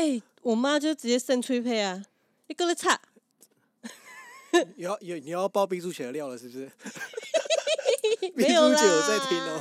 [0.00, 2.02] 哎、我妈就直接生吹配啊，
[2.46, 2.98] 你搁咧吵，
[4.74, 6.70] 你要有你要爆逼出血的料了，是不是？
[8.34, 8.70] 没有啦。
[8.70, 9.60] 秘书姐有在听哦。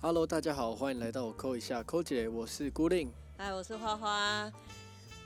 [0.00, 3.08] Hello，大家好，欢迎来到我扣一下扣姐，我是孤令。
[3.36, 4.52] 嗨，我是花花。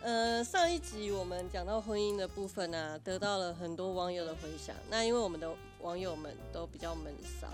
[0.03, 4.75] 呃，上一集我们讲到婚姻的部分啊，得到了很多网友的回响。
[4.91, 7.47] 那因为我们的网友们都比较闷骚，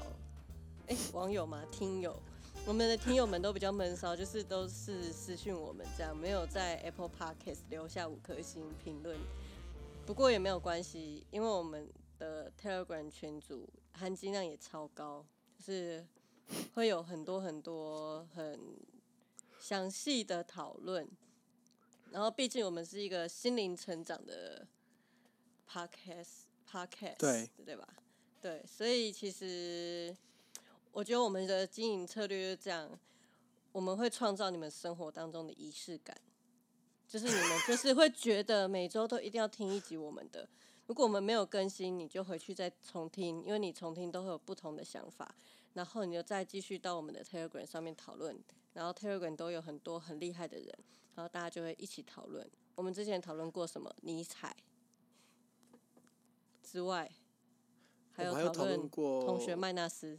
[0.86, 2.18] 哎、网友嘛，听友，
[2.64, 9.18] 我们的听友们都比较闷骚，就是都是私讯我们这样，没有在 Apple Podcast 留下五颗星评论。
[10.06, 11.86] 不过也没有关系，因为我们
[12.18, 15.22] 的 Telegram 群组含金量也超高，
[15.58, 16.02] 就是
[16.72, 18.58] 会有很多很多很
[19.60, 21.06] 详细的讨论。
[22.10, 24.66] 然后，毕竟我们是一个心灵成长的
[25.70, 27.88] podcast podcast，对对吧？
[28.40, 30.16] 对，所以其实
[30.92, 32.98] 我觉得我们的经营策略就是这样，
[33.72, 36.16] 我们会创造你们生活当中的仪式感，
[37.06, 40.48] 就是你们就是会觉得每周都一定要听一集我们的。
[40.86, 45.34] 如果我们没有更新，你就回去再重听，因为你重听都会有不同的想法，
[45.74, 48.38] 然后你就再继续到我们的 Telegram 上面讨论，
[48.72, 50.78] 然后 Telegram 都有很多很厉害的人，
[51.18, 52.48] 然后大家就会一起讨论。
[52.76, 54.54] 我们之前讨论过什么尼采
[56.62, 57.10] 之外，
[58.12, 60.16] 还有讨论论过同学麦纳斯。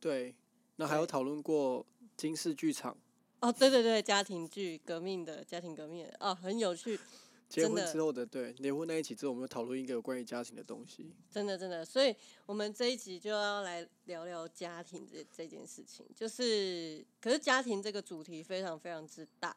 [0.00, 0.34] 对，
[0.74, 2.98] 那还有对讨论过金氏剧场，
[3.42, 6.98] 哦，对对对，家庭剧革命的家庭革命的哦，很有趣，
[7.48, 11.14] 结婚之后的对结婚那一起之后，我们有讨论一个有关于家庭的东西。
[11.30, 12.14] 真的真的，所以
[12.46, 16.04] 我们这一集就要来聊聊家庭这这件事情。
[16.14, 19.54] 就是，可是家庭这个主题非常非常之大，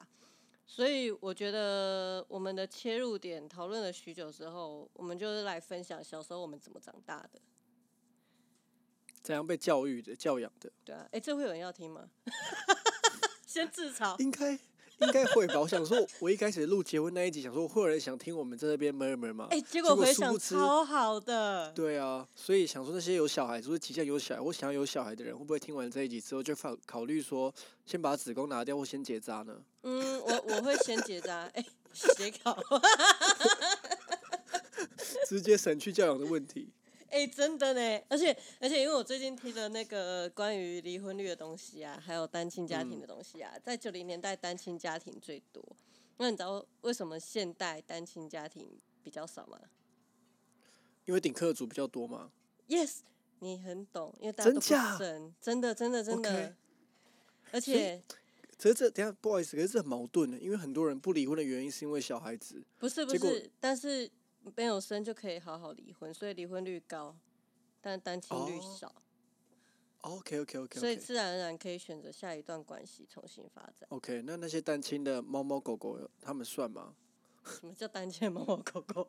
[0.66, 7.40] 所以我觉得我们的切入点讨论了许久之后，我们就是来分享小时候我们怎么长大的。
[9.24, 12.10] 怎样被教育的、教养的，对啊，哎，这会有人要听吗？
[13.46, 14.18] 先自嘲。
[14.22, 14.58] 应该
[15.00, 15.60] 应该会吧？
[15.60, 19.48] 我想说，我一开始录结婚那一集，想说会有人想听我们在那边 murmur 吗？
[19.52, 21.72] 哎，结果果回响殊不知超好的。
[21.74, 27.54] 对啊，所以想说那些有小孩，就是即将有小孩或想要有小孩的人，会不会听完这一集之后就考考虑说，
[27.86, 29.56] 先把子宫拿掉或先结扎呢？
[29.84, 31.64] 嗯，我我会先结扎，哎，
[31.94, 32.58] 写稿。
[35.28, 36.70] 直接省去教养的问题。
[37.10, 45.64] 哎、真的呢，而且而且，因为我最近听了那个关于离婚率的东西啊，还有单亲家庭的东西啊，在九零年代单亲家庭最多。
[46.18, 48.68] 那你知道为什么现代单亲家庭
[49.04, 49.60] 比较少吗
[51.06, 52.32] 因为顶客族比较多嘛。
[52.68, 52.98] ？Yes，
[53.40, 54.66] 你很懂，因为大家都不
[55.00, 56.56] 真真的真的真的
[57.52, 58.02] 而且
[58.58, 62.62] 可是这等下不好意思，可是这很矛盾的，因为很多人不离婚的原因是因为小孩子。
[62.80, 64.10] 不是不是，但是
[64.56, 67.16] 没有生就可以好好离婚，所以离婚率高，
[67.82, 68.96] 但单亲率哦少
[70.02, 73.88] ，OK OK OK 所以自然而然可以选择下一段关系重新发展。
[73.90, 76.96] OK，那那些单亲的猫猫狗狗，他们算吗？
[77.46, 79.08] 什么叫单亲猫猫狗狗？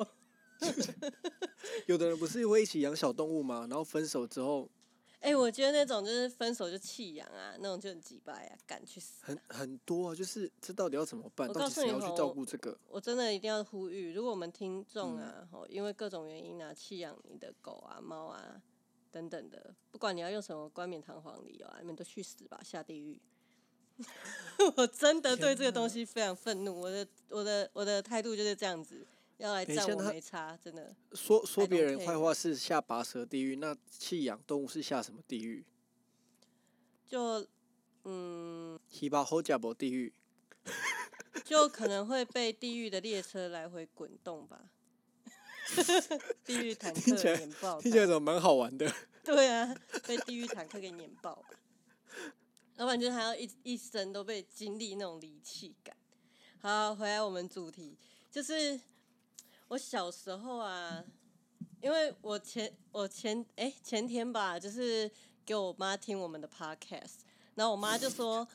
[1.86, 3.66] 有的人不是会一起养小动物吗？
[3.70, 4.68] 然后分手之后，
[5.20, 9.24] 哎、我觉得那种就是分手就弃养啊，那种就很鸡掰啊，敢去死！
[9.24, 11.48] 很很多啊，就是这到底要怎么办？
[11.48, 12.78] 我到告诉你吼底谁要去照顾这个？
[12.88, 18.62] 我真的一定要呼吁，如果我们听众啊，因为各种原因啊，弃养你的狗啊、猫啊
[19.10, 23.20] 等等的，不管你要用什么冠冕堂皇理由啊，你们都去死吧，下地狱！
[24.76, 29.04] 我真的对这个东西非常愤怒，我的我的我的态度就是这样子，
[29.38, 30.94] 要来赞我没差，真的。
[31.12, 35.64] 说说别人坏话是下拔舌地狱，那弃养动物是下什么地狱？
[37.06, 37.46] 就
[38.04, 40.12] 嗯，希巴后加博地狱。
[41.44, 44.70] 就可能会被地狱的列车来回滚动吧。
[46.44, 48.92] 地狱坦克碾爆，听起来怎么蛮好玩的？
[49.22, 49.74] 对啊，
[50.06, 51.50] 被地狱坦克给碾爆吧。
[52.76, 55.96] 要不然就是还要一一生都被经历那种离弃感。
[56.60, 57.96] 好，回来我们主题，
[58.30, 58.80] 就是
[59.68, 61.04] 我小时候啊，
[61.80, 65.10] 因为我前我前哎、前天吧，就是
[65.44, 67.20] 给我妈听我们的 podcast，
[67.54, 68.46] 然后我妈就说。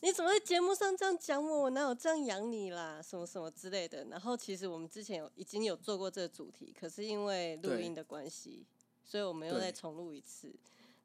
[0.00, 1.62] 你怎么在节目上这样讲我？
[1.62, 3.00] 我哪有这样养你啦？
[3.00, 4.04] 什么什么之类的。
[4.04, 8.66] 然后其实我们之前有已经有做过这个主题，可是因为录音的关系，
[9.02, 10.54] 所以我们又再重录一次。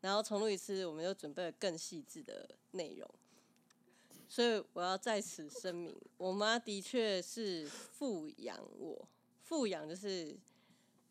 [0.01, 3.09] 然后重录一次，我们又准备了更细致的内容。
[4.27, 9.07] 所以我要在此声明，我妈的确是富养我，
[9.51, 10.33] 富养就是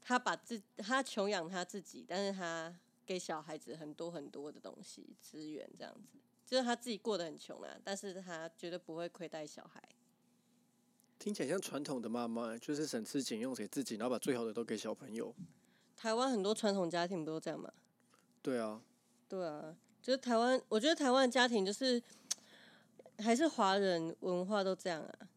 [0.01, 9.83] 他把自他穷养他自己，但是他给小孩子很多很多的东西资源，这样子，就是他自己过得很穷啊，但是他绝对不会亏待小孩。
[11.19, 15.35] 听起来像传统的妈妈，就是省吃俭用给自己，然后把最好的都给小朋友。
[15.95, 17.71] 台湾很多传统家庭不都这样吗？
[18.41, 18.81] 对啊，
[19.29, 22.03] 对啊，就是台湾，我觉得台湾的家庭就是
[23.19, 25.29] 还是华人文化都这样啊。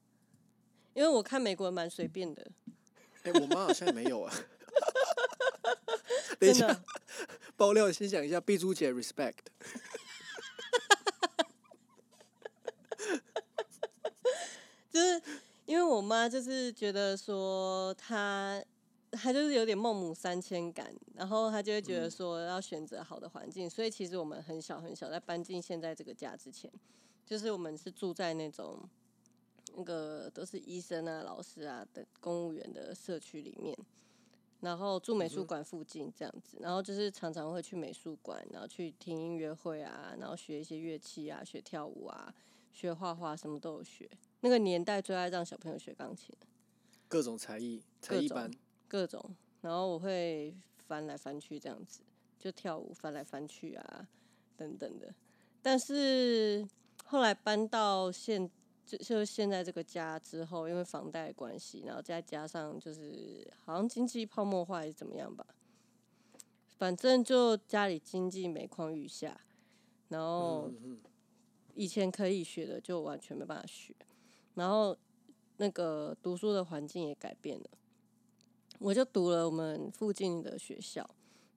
[0.94, 2.52] 因为我看美国人蛮随便的，
[3.24, 4.34] 哎、我妈好像也没有啊。
[6.40, 6.84] 等一下，
[7.56, 9.36] 爆料先讲一下碧珠姐 respect。
[14.92, 15.22] 就是
[15.66, 18.64] 因为我妈就是觉得说她
[19.12, 26.70] 她就是有点孟母三迁感，然后她就会觉得说要选择好的环境，所以其实我们很小很小，在搬进现在这个家之前，
[27.26, 28.88] 就是我们是住在那种
[29.76, 33.78] 那个都是医生啊、老师啊的公务员的社区里面。
[34.62, 42.34] 然后住美术馆附近这样子，然后就是常常会去美术馆，然后去听音乐会啊，然后学一些乐器啊，学跳舞啊，
[42.72, 44.10] 学画画，什么都有学。
[44.40, 46.34] 那个年代最爱让小朋友学钢琴，
[47.10, 48.50] 各种才艺，才艺班。
[48.88, 49.36] 各种。
[49.60, 52.00] 然后我会翻来翻去这样子，
[52.40, 54.08] 就跳舞翻来翻去啊，
[54.56, 55.14] 等等的。
[55.62, 56.66] 但是
[57.04, 58.50] 后来搬到现
[58.86, 65.46] 就就现在这个家之后，因为房贷关系，然后再加上就是好像经济泡沫化还是怎么样吧，
[66.78, 69.40] 反正就家里经济每况愈下，
[70.10, 70.72] 然后
[71.74, 73.96] 以前可以学的就完全没办法学，
[74.56, 74.96] 然后
[75.58, 77.70] 那个读书的环境也改变了，
[78.80, 81.10] 我就读了我们附近的学校，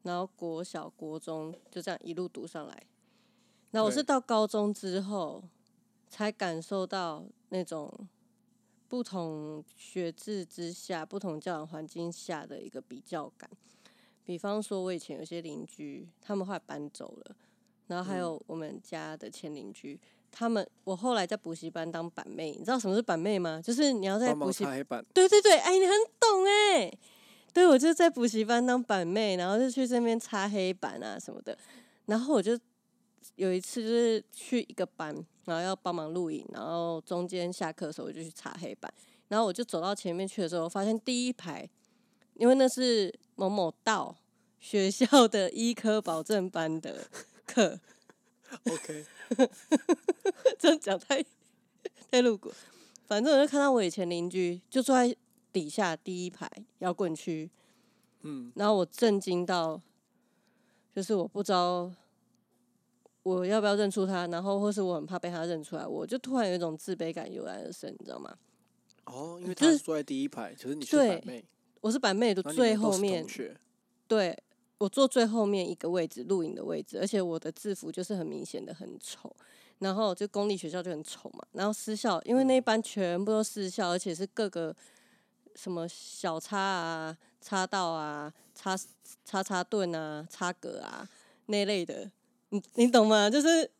[0.05, 2.87] 然后国小、国中就这样一路读上来。
[3.73, 5.43] 那我是到高中之后
[6.09, 7.91] 才感受到那种
[8.89, 13.51] 不同学制之下、不同教养环境下的一个比较感。
[14.25, 17.37] 比方说，我以前有些邻居，他们后来搬走了，
[17.87, 20.01] 然后还有我们家的前邻居，
[20.33, 23.61] 他们我后来在补习班当板妹，你知道什么是板妹吗？
[23.63, 25.05] 就是你要在补习班。
[25.15, 26.93] 对对对，哎，你很懂哎。
[27.53, 31.57] 对，我就在补习班当板妹，然后就去这边擦黑板啊什么的。
[32.07, 32.59] 然后我就
[33.35, 35.15] 有一次就是去一个班，
[35.45, 38.93] 然后要帮忙录影，然后中间下课的时候我就去擦黑板。
[39.29, 41.69] 然后我就走到前面去的时候，发现第一排，
[42.35, 44.17] 因为那是某某道
[44.61, 47.09] 学校的医科保证班的
[47.45, 47.81] 课
[48.71, 49.05] ，OK，
[50.57, 51.25] 这样讲太
[52.09, 52.53] 太露骨。
[53.07, 55.17] 反正我就看到我以前邻居就坐在
[55.53, 56.49] 底下第一排
[56.79, 57.51] 摇滚区，
[58.23, 59.81] 嗯，然后我震惊到，
[60.95, 61.93] 就是我不知道
[63.27, 68.33] 我要不要认出他，然后或是我很怕被他认出来，我就突然有一种自卑感油然而生，你知道吗？
[69.07, 71.45] 哦，因为他是坐在第一排，可是你是对板妹，
[71.81, 73.27] 我是板妹的最后面。
[74.07, 74.39] 对
[74.79, 79.35] 我坐最后面一个位置，录影的位置，而且我的制服就是很明显的很丑，
[79.81, 84.73] 然后就公立学校就很丑嘛，然后私校因为那一班全部都私校，而且是各个
[85.57, 88.79] 什么小叉啊、叉道啊、叉
[89.25, 91.09] 叉叉盾啊、叉格啊
[91.47, 92.09] 那类的，
[92.51, 93.29] 你你懂吗？
[93.29, 93.71] 就是，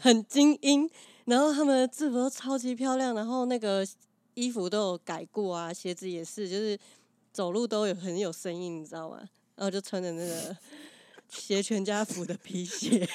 [0.00, 0.88] 很精英，
[1.24, 3.86] 然后他们的制服都超级漂亮，然后那个
[4.34, 6.78] 衣服都有改过啊，鞋子也是，就是
[7.32, 9.18] 走路都有很有声音，你知道吗？
[9.56, 10.56] 然后就穿着那个
[11.30, 13.08] 鞋全家福的皮鞋，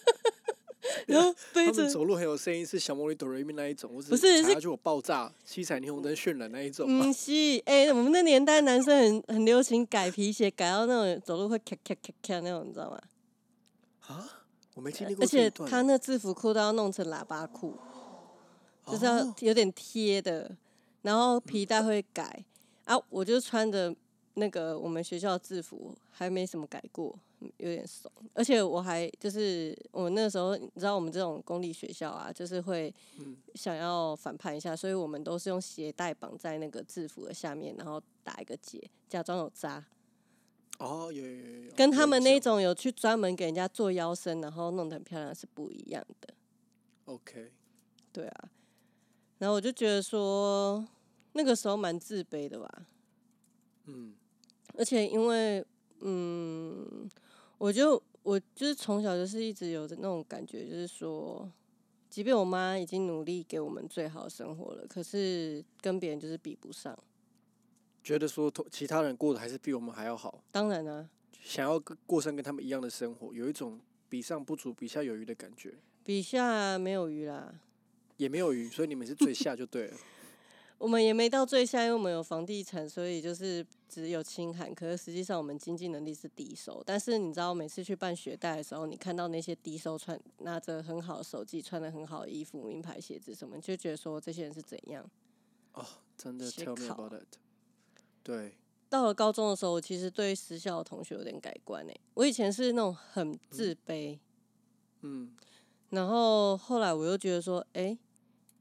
[1.08, 6.84] 然后背着走路很有声音，是小魔女哆瑞咪那一种，或不是是踩下去我爆炸，七彩霓虹灯渲染那一种。
[6.90, 7.32] 嗯，是，
[7.64, 13.00] 哎、我们那年代男生很很流行改皮鞋，改到那种走路会咔咔咔咔那种，你知道吗？
[14.06, 14.28] 啊，
[14.74, 15.50] 我没经历过而且。
[15.50, 17.74] 他那制服裤都要弄成喇叭裤，
[18.86, 20.50] 就是要哦有点贴的，
[21.02, 22.44] 然后皮带会改
[22.84, 22.96] 啊。
[23.08, 23.94] 我就穿着
[24.34, 28.10] 那个我们学校的制服，还没什么改过，嗯有点怂。
[28.34, 39.84] 而且我还就是我那时候，你知道我们这种公立学校啊，就是会嗯想要反叛一下，所以我们都是用鞋带绑在那个制服的下面，然后打一个结，假装有扎。
[40.78, 46.34] 哦，有有有有，跟他们那种有去专门给人家做腰身，然后弄得很漂亮是不一样的。
[47.06, 47.50] OK，
[48.12, 48.50] 对啊，
[49.38, 50.86] 然后我就觉得说，
[51.32, 52.86] 那个时候蛮自卑的吧，
[53.86, 54.14] 嗯
[54.78, 55.64] 而且因为，
[56.00, 57.08] 嗯，
[57.56, 61.50] 我就我就是从小就是一直有的那种感觉，就是说，
[62.10, 66.98] 即便我妈已经努力给我们最好的生活了，可是跟别人就是比不上。
[68.06, 71.10] 觉得说同其他人过得还是比我们还要好，当然啊，
[71.42, 75.74] 想要跟过上跟他们一样的生活，有一种比上不足、比下有余的感觉。
[76.04, 77.52] 比下没有余啦。
[78.16, 79.96] 也没有余，所以你们是最下就对了。
[80.78, 84.72] 我们也没到最下，因为我们有房地产，所以就是只有清寒。
[84.72, 86.80] 可是实际上我们经济能力是低收。
[86.86, 95.04] 但是你知道，每次去办学贷的时候，你看到那些低收穿拿着很好的手机、穿的很好的衣服、名牌鞋子什么，你就觉得说这些人是怎样？
[95.72, 95.84] 哦，
[96.16, 97.36] 真的，Tell me about it。
[98.26, 98.56] 对，
[98.88, 102.00] 到了高中的时候，我其实对私校的同学有点改观诶。
[102.14, 104.18] 我以前是那种很自卑，
[105.02, 105.32] 嗯，
[105.90, 107.96] 然后后来我又觉得说，哎、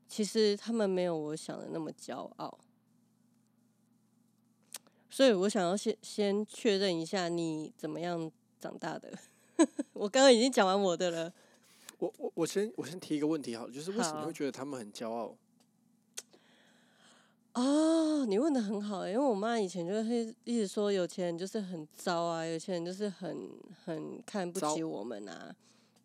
[0.08, 2.60] 其实他们没有我想的那么骄傲。
[5.10, 9.18] 所以我想要先先确认一下你怎么样长大的。
[9.94, 11.34] 我刚刚已经讲完我的了。
[11.98, 15.36] 我我我先我先提一个问题好了，就是为什么会觉得他们很骄傲？
[17.56, 23.50] 哦，你问的很好欸，因为我妈以前就会一直说有钱人就是很糟啊，有钱人就是很
[23.86, 25.56] 很看不起我们啊，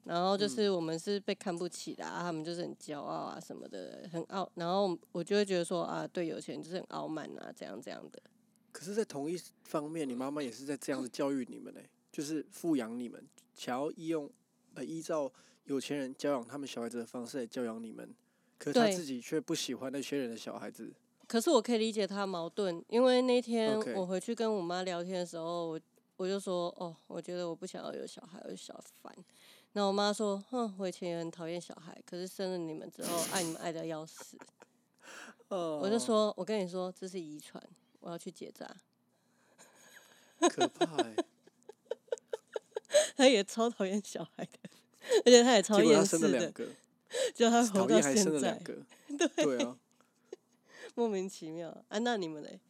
[0.04, 8.23] 然后就嗯是我们是被看不起的、啊，他们就是很骄傲啊什么的，很傲，然后我就会觉得说啊，对有钱人就是很傲慢啊，这样这样的。
[8.71, 11.80] 可是，在同一方面，你妈妈也是在这样子教育你们呢、
[12.12, 13.21] 就是富养你们，
[13.57, 14.30] 想要依用
[14.75, 15.28] 呃依照
[15.64, 18.09] 有钱人教养他们小孩子的方式来教养你们，
[18.57, 20.92] 可是他自己却不喜欢那些人的小孩子。
[21.30, 25.80] 可是我可以理解他矛盾，因为那天 OK 我回去跟我妈聊天的时候，我
[26.16, 29.14] 我就说哦，我觉得我不想要有小孩，有小烦。
[29.75, 34.37] 那我妈说，哼，我以前也很讨厌小孩，可是生了你们之后，爱你们爱的要死。
[35.46, 37.62] 哦我就说，我跟你说，这是遗传，
[38.00, 38.68] 我要去结扎。
[40.40, 41.14] 可怕哎、
[43.16, 44.68] 他也超讨厌小孩的，
[45.25, 46.66] 而且他也超结果他厌世的，生了两个，
[47.32, 48.75] 就他活到讨厌还生现在，了两个，
[49.37, 49.78] 对，对啊。
[50.97, 51.70] 莫名其妙。
[51.88, 52.61] 啊，那你们嘞？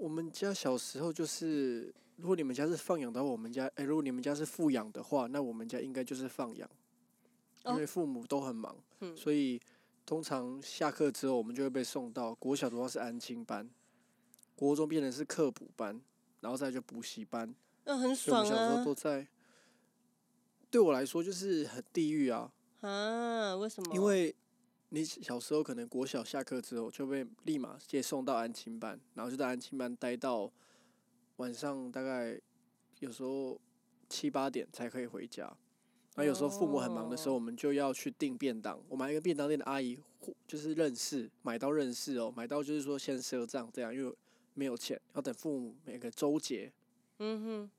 [0.00, 6.68] 我们家小时候就是，如果你们家是放养的话，我们家哎、如果你们家是富养的话，那我们家应该就是放养，
[7.64, 9.60] 因哦为父母都很忙，嗯所以
[10.04, 13.70] 通常下课之后，我们就会被送到国小的话是安亲班，
[14.56, 16.00] 国中变成是课补班，
[16.40, 17.54] 然后再就补习班，
[17.84, 19.26] 那很爽啊我们小时候啊都在。
[20.70, 23.54] 对我来说就是很地狱啊，啊！
[23.54, 23.94] 为什么？
[23.94, 24.34] 因为
[24.90, 30.50] 你小时候可能国小下课之后就被立马接送到安亲班，然后就在安亲班待到
[31.36, 32.40] 晚上大概
[33.00, 33.60] 有时候
[34.08, 35.52] 七八点才可以回家。
[36.16, 38.80] 那有时候父母很忙的时候，哦我们就要去订便当。
[38.88, 39.98] 我们还跟便当店的阿姨
[40.46, 44.16] 就是认识，买到认识哦，买到就是说先赊账这样，因为
[44.54, 46.72] 没有钱，要等父母每个周结。
[47.18, 47.70] 嗯哼，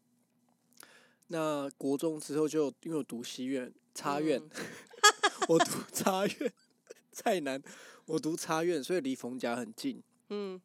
[1.28, 4.50] 那国中之后就因为我读西院插院，嗯
[5.48, 6.54] 我读插院
[7.24, 7.62] 再难，
[8.06, 10.04] 我读插院，所以离冯家很近。
[10.30, 10.60] 嗯，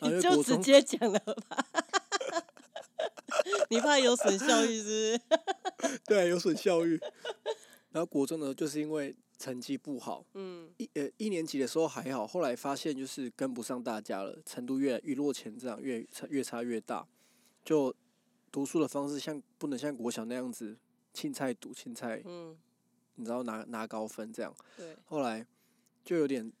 [0.00, 1.34] 你就直接讲了吧。
[3.68, 5.18] 你怕有损效益是
[5.78, 5.98] 不是？
[6.06, 6.98] 对有损教育，
[7.90, 17.06] 然后国中呢，就是因为成绩不好，嗯一呃一年级的时候还好，后来发现就是跟不上大家了，程度越来越落前，这样越差越差越大，
[17.64, 17.94] 就
[18.50, 20.76] 读书的方式像不能像国小那样子
[21.12, 22.56] 青菜读青菜，嗯，
[23.16, 25.46] 你知道拿拿高分这样，对，后来
[26.06, 26.52] 就有点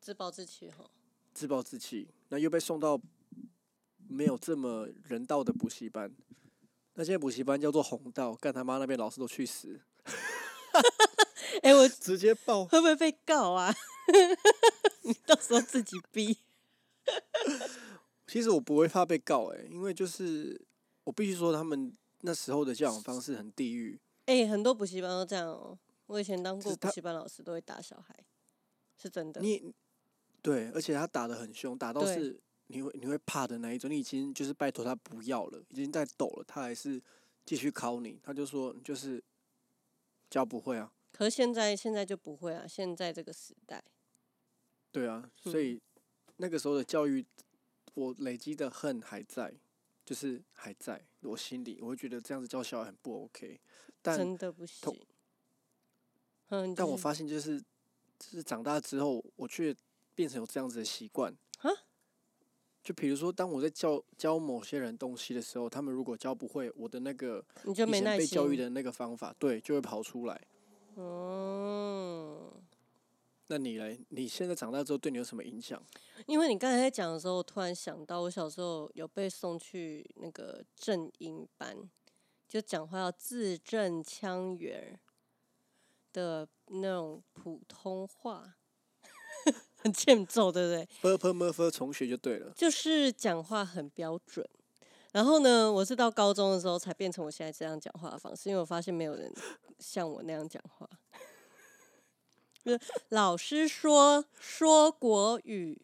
[0.00, 0.88] 自暴自弃哈。
[1.34, 2.98] 自暴自弃，那又被送到
[4.08, 6.14] 没有这么人道的补习班。
[6.94, 9.80] 那现在补习班叫做红道，干他妈那边老师都去死，
[11.62, 12.64] 哎、我直接爆。
[12.66, 13.74] 会不会被告啊？
[15.02, 16.38] 你 到时候自己逼。
[18.28, 20.64] 其实我不会怕被告哎、因为就是
[21.02, 23.98] 我必须说他们那时候的教养方式很地狱。
[24.26, 28.14] 哎、很多补习班都这样哦、我以前当过补习班老师，都会打小孩，
[29.04, 29.38] 是真的。
[29.42, 29.74] 你
[30.40, 33.90] 对，而且他打的很凶，打到是你会你会怕的那一种。
[33.90, 37.00] 你已经就是拜托他不要了，已经在抖了，他还是
[37.44, 38.18] 继续考你。
[38.22, 39.22] 他就说你就是
[40.30, 40.90] 教不会啊。
[41.12, 43.84] 可是现在现在就不会啊，现在这个时代，
[44.90, 45.80] 对啊，所嗯以
[46.38, 47.24] 那个时候的教育，
[47.92, 49.54] 我累积的恨还在，
[50.04, 53.60] 就是还在我心里，我会觉得这样子教小孩很不 OK。
[54.02, 54.98] 但真的不行。
[56.48, 57.62] 嗯，但我发现就是，
[58.30, 59.74] 就是长大之后，我却
[60.14, 61.70] 变成有这样子的习惯啊。
[62.82, 68.18] 就比如说，当我在教教某些人东西的时候，他们如果教不会，我的那个你就没耐心。
[68.18, 70.46] 被教育的那个方法，对，就会跑出来。
[70.96, 72.52] 嗯，
[73.46, 73.98] 那你嘞？
[74.10, 75.82] 你现在长大之后，对你有什么影响？
[76.26, 81.76] 因为你刚才在讲的时候，我突然想到，我小时候有被送去那个正音班，
[82.46, 85.00] 就讲话要字正腔圆
[86.12, 88.54] 的那种普通话，
[89.76, 92.52] 很欠揍，对不对？b p m f 重学就对了。
[92.56, 94.48] 就是讲话很标准。
[95.12, 99.32] 然后呢，我是到高中的时候才变成我现在这样讲话的方式，因为我发现没有人
[99.78, 100.88] 像我那样讲话。
[102.64, 102.80] 就 是
[103.10, 105.80] 老师说说国语，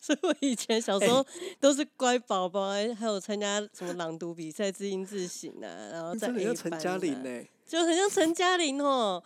[0.00, 1.24] 所以我以前小时候
[1.60, 9.22] 都是乖宝宝，还还有参加什么朗读比赛、字音字形啊，然后在陈班嘉玲啊呢、就很像陈嘉玲哦。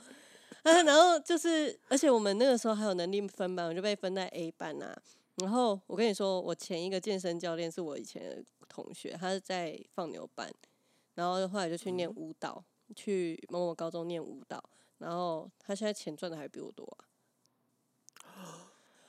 [0.64, 5.00] 啊， 然后就是，而且我们那个时候还有能力分班，我就被分在 A 班啊。
[5.36, 10.50] 然后我跟你说，我前一个健身教练是我以前的同学，他是在放牛班，
[11.14, 14.62] 然后后来就去念舞蹈，去某某高中念舞蹈，
[14.98, 17.04] 然后他现在钱赚的还比我多啊。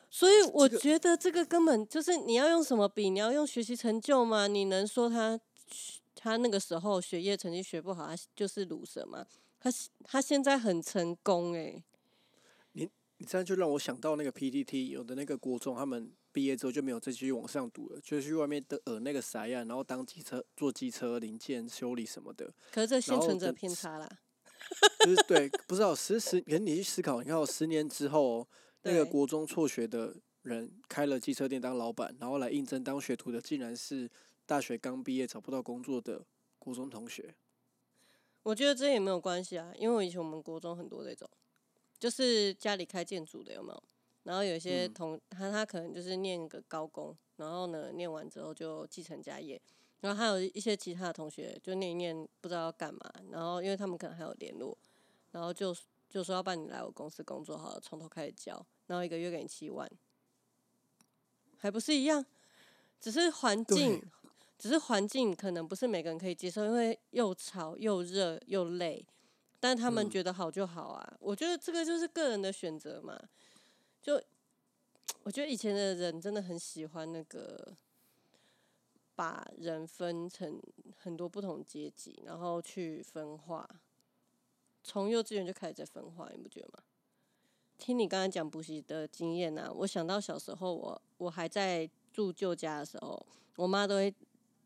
[0.09, 3.09] 所以我这个觉得这个根本就是你要用什么比？
[3.09, 4.47] 你要用学习成就吗？
[4.47, 5.39] 你能说他
[6.15, 9.25] 他那个时候学业成绩学不好，他就是卤蛇吗？
[9.65, 9.71] 他
[10.03, 11.83] 他现在很成功诶、
[12.73, 24.07] 你你这样就让我想到那个 PTT 有的那个国中，他们毕业之后就没有再继续往上读了，就去外面的呃那个啥呀，然后当机车做机车零件修理什么的，可是这幸存者偏差啦。
[25.03, 28.47] 就是对，不知道十十，可是你去思考，你看我，十年之后哦，
[28.83, 34.07] 那个国中辍学的人开了机车店当老板，然后来应征当学徒的，竟然是
[34.45, 36.23] 大学刚毕业找不到工作的
[36.59, 37.33] 国中同学。
[38.45, 41.27] 我觉得这也没有关系啊，因为我以前我们国中很多这种，
[41.97, 43.83] 就是家里开建筑的有没有？
[44.21, 49.59] 然后有一些嗯同、他他可能就是念个高工，然后呢念完之后就继承家业，
[50.01, 54.77] 然后还有一些其他的同学就念一念不知道要干嘛，然后因为他们可能还有联络，
[55.31, 55.75] 然后就
[56.07, 59.89] 就说要不然你来我公司工作好了，从头开始教，然后一个月给你七万，
[61.57, 62.23] 还不是一样？
[63.01, 64.07] 只是环境对，
[64.57, 69.05] 只是环境可能不是每个人可以接受，因为又吵又热又累，
[69.59, 71.17] 但他们嗯觉得好就好啊。
[71.19, 73.19] 我觉得这个就是个人的选择嘛。
[74.01, 74.21] 就
[75.23, 77.75] 我觉得以前的人真的很喜欢那个
[79.15, 80.61] 把人分成
[80.97, 83.67] 很多不同阶级，然后去分化。
[84.83, 86.83] 从幼稚园就开始在分化，你不觉得吗？
[87.77, 94.13] 听你刚才讲补习的经验啊，我想到小时候我我还在住旧家的时候，我妈都会，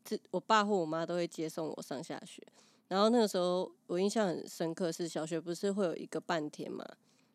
[0.09, 2.41] 自我爸或我妈都会接送我上下学。
[2.87, 6.83] 然后那个时候我印象很深刻，是小学不是会有一个半天嘛，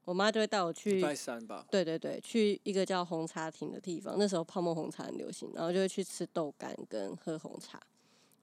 [0.04, 7.80] 我妈就会带我去礼拜三吧，对对对，去一个叫红茶亭的地方，那时候泡沫红茶很流行，然后就会去吃豆干跟喝红茶。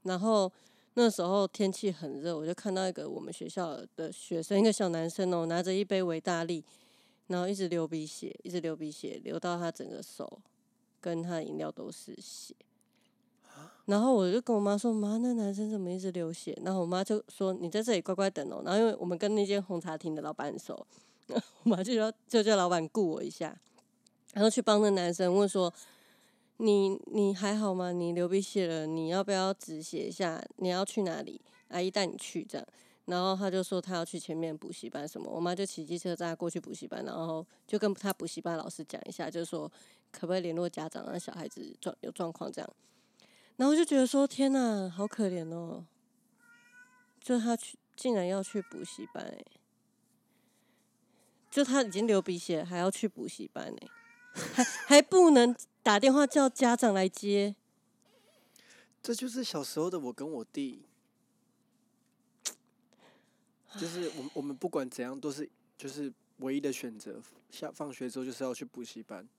[0.03, 0.49] 然后
[0.93, 6.63] 那时候天气很热，我就看到一个我们学校的学生，一个小男生哦，拿着一杯维大利，
[7.27, 10.39] 然后一直流鼻血，一直流鼻血，流到他整个手
[11.01, 12.55] 跟他的饮料都是血。
[13.91, 20.87] 然后我就跟我妈说：“妈，那男生怎么一直流血？”然后我妈就说：“你在这里乖乖等哦。”然后因为我们跟那间红茶亭的老板很熟，
[21.27, 23.53] 我妈就叫就叫老板顾我一下，
[24.33, 25.73] 然后去帮那男生问说
[26.55, 27.91] ：“你你还好吗？
[27.91, 30.41] 你流鼻血了，你要不要止血一下？
[30.55, 31.41] 你要去哪里？
[31.67, 32.65] 阿姨带你去这样。”
[33.07, 39.69] 然后他就说他要去前面补习班什么，我妈就骑机车载他过去补习班，然后就跟他补习班老师讲一下，就是说
[40.13, 42.69] 可不可以联络家长，让小孩子状有状况这样。
[43.61, 45.85] 然后我就觉得说天呐，好可怜哦！
[47.19, 49.45] 就他去竟然要去补习班哎、
[51.51, 53.87] 就他已经流鼻血，还要去补习班哎、
[54.33, 57.55] 还还不能打电话叫家长来接。
[59.03, 60.81] 这就是小时候的我跟我弟，
[63.77, 65.47] 就是我们我们不管怎样都是
[65.77, 67.21] 就是唯一的选择，
[67.51, 69.29] 下放学之后就是要去补习班。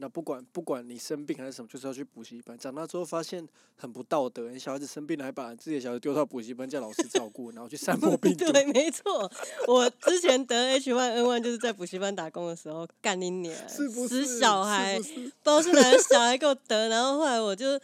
[0.00, 2.56] 那不管不管你生病还是什么，就是要去补习班。
[2.56, 8.44] 长大之后发现很不道德，你小孩子生病了还把自己的小孩丢到补习班叫老师照顾，然后去散播病毒。
[8.52, 9.30] 对，没错，
[9.66, 14.38] 我之前得 H1N1 就是在补习班打工的时候干你娘， 是不死？
[14.38, 17.80] 小孩，是不是不知道是哪个小孩给我得，然后后来我就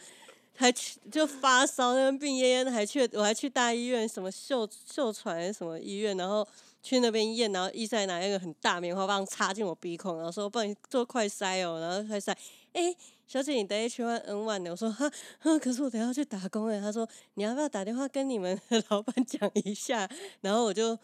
[0.55, 6.47] 还去就发烧，那边病恹恹的，还去我还去大医院，什么秀秀传什么医院，然后
[6.85, 12.31] 去那边验，然后医生拿一个很大棉花棒插进我鼻孔，然后说不然做快筛哦，然后快筛，
[12.73, 12.95] 哎、
[13.25, 20.07] 小姐你得 H1N1 呢，我说哈哈，可是我等下要去打工哎，他说你要不要打电话跟你们的老板讲一下，
[20.41, 20.95] 然后我就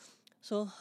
[0.44, 0.72] 说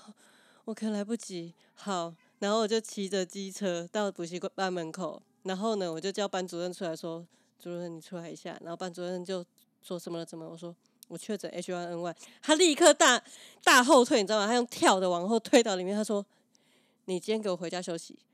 [0.66, 7.26] 我可能来不及，好，然后我就骑着机车到补习班门口，然后呢，我就叫班主任出来说
[7.58, 9.42] ：“主任，你出来一下。”然后班主任就
[9.80, 10.26] 说什么了？
[10.26, 10.46] 怎么？
[10.46, 10.76] 我说
[11.10, 13.20] 我确诊 H1N1，他立刻大
[13.64, 14.46] 大后退，你知道吗？
[14.46, 16.24] 他用跳的往后退到里面，他说
[17.06, 18.16] ：“你今天给我回家休息。”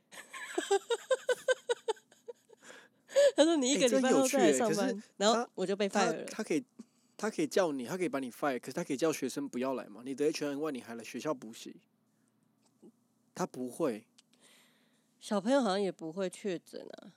[3.34, 6.24] 他说：“你一欸个礼拜这有趣后再来欸可是上班。”然后我就被他 fire 了。
[6.26, 6.62] 他可以，
[7.16, 10.02] 他可以叫你，他可以把你 fire，可是他可以叫学生不要来嘛？
[10.04, 11.74] 你得 H1N1，你还来学校补习？
[13.34, 14.04] 他不会，
[15.18, 17.12] 小朋友好像也不会确诊啊。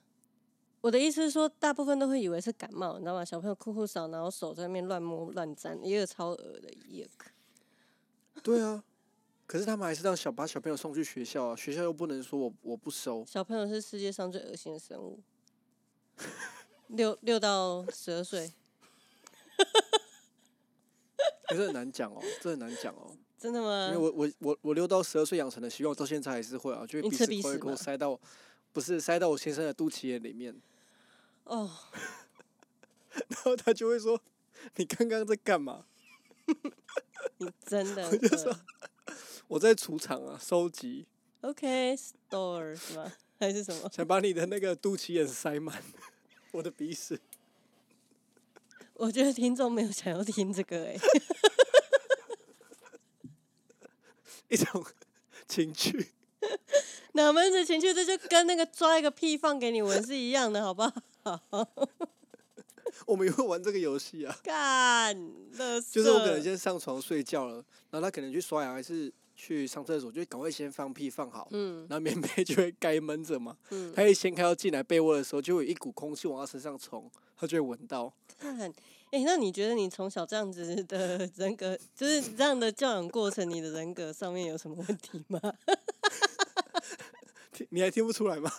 [0.80, 3.24] 我的意思是说，大部分都会以为是感冒，你知道吗？
[3.24, 7.06] 小朋友哭哭少，然后手在那边乱摸乱沾，也有超恶的，也
[8.42, 8.82] 对啊。
[9.46, 15.18] 可是他们还是让小把小朋友送去学校啊，学校又不能说我我不收，小朋友是世界上最恶心的生物，
[16.86, 18.52] 六六到十二岁，
[21.48, 23.10] 可是很难讲哦，这很难讲哦。
[23.40, 23.90] 真的吗？
[23.92, 28.20] 因为我我我我六到十二岁养成的习惯，我到现在还是会啊，就会鼻屎口一口鼻屎吗塞到
[28.72, 30.54] 不是塞到我先生的肚脐眼里面，
[31.50, 31.68] 哦，
[33.28, 34.20] 然后他就会说
[34.76, 35.84] ：“你刚刚在干嘛
[37.38, 38.56] 你真的我就说？”
[39.48, 41.06] 我在储藏啊，收集
[41.40, 43.12] ，OK store 是吗？
[43.40, 43.90] 还是什么？
[43.92, 45.82] 想把你的那个肚脐眼塞满
[46.52, 47.20] 我的鼻屎。
[48.94, 50.96] 我觉得听众没有想要听这个哎、
[54.48, 54.84] 一种
[55.48, 56.12] 情趣。
[57.14, 57.92] 哪门子情趣？
[57.92, 60.92] 这就跟那个抓一个屁放给你闻是一样的，好不好？
[63.06, 65.14] 我们也会玩这个游戏啊，干。
[65.90, 67.54] 就是我可能先上床睡觉了，
[67.90, 73.56] 然后他可能去刷牙还是去上厕所，就赶快先放屁放好，嗯然后棉被就会盖闷着嘛。
[73.70, 78.12] 嗯，他一掀开要进来被窝的时候，就会有一股空气往他身上冲，他就会闻到。
[78.38, 78.72] 看，
[79.10, 85.40] 哎、那你觉得你从小这样子的人格， 就是这样的教养过程，你的人格上面有什么问题吗？
[87.70, 88.50] 你还听不出来吗？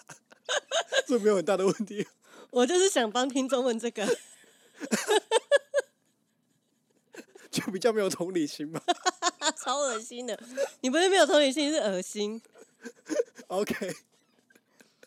[1.07, 2.05] 这没有很大的问题。
[2.51, 4.05] 我就是想帮听众问这个，
[7.49, 8.81] 就比较没有同理心吧。
[9.57, 10.39] 超恶心的。
[10.81, 12.41] 你不是没有同理心，是恶心。
[13.47, 13.93] OK，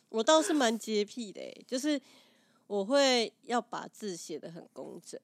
[0.09, 2.01] 我倒是蛮洁癖的、欸，就是
[2.67, 5.19] 我会要把字写的很工整，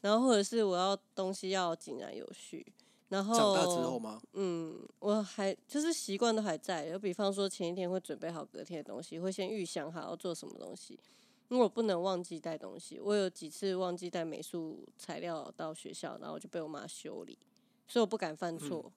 [0.00, 2.66] 然后或者是我要东西要井然有序，
[3.08, 4.20] 然后长大之后吗？
[4.34, 10.98] 嗯，我还就是习惯都还在，就比方说前一天会准备好隔天的东西，会先预想好要做什么东西，
[11.48, 12.98] 因为我不能忘记带东西。
[12.98, 17.38] 我有几次忘记带美术材料到学校，然后就被我妈修理，
[17.86, 18.92] 所以我不敢犯错。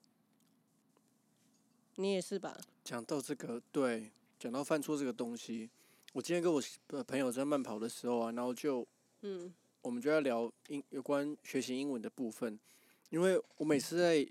[1.96, 2.58] 你也是吧？
[2.82, 5.68] 讲到这个，对，讲到犯错这个东西，
[6.12, 8.86] 我今天跟我呃朋友在慢跑的时候啊，然后就
[9.20, 12.58] 嗯我们就在聊英有关学习英文的部分，
[13.10, 14.26] 因为我每次在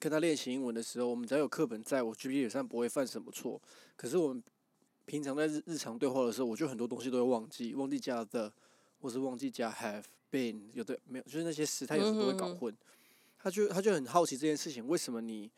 [0.00, 3.60] 跟他练习英文的时候，我们只要有课本在，我基本上不会犯什么错。
[3.94, 4.42] 可是我们
[5.04, 8.52] 平常在日日常对话的时候，我就很多东西都会忘记，忘记加 the，
[9.00, 12.74] 或是忘记加 have been，有的没有，就是那些时态有时候都会搞混。
[13.38, 15.50] 他就他就很好奇这件事情，为什么你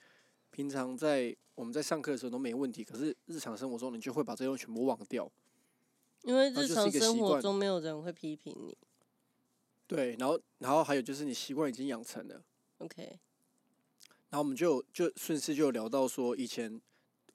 [0.50, 5.30] 平常在我们在上课的时候都没问题，可是日常生活中你就会把这些东西全部忘掉？
[6.22, 8.76] 因为日常生活中没有人会批评你。
[9.86, 12.42] 对，然后然后还有就是你习惯已经养成了。
[12.78, 13.02] OK，
[14.30, 16.80] 然后我们就就顺势就聊到说，以前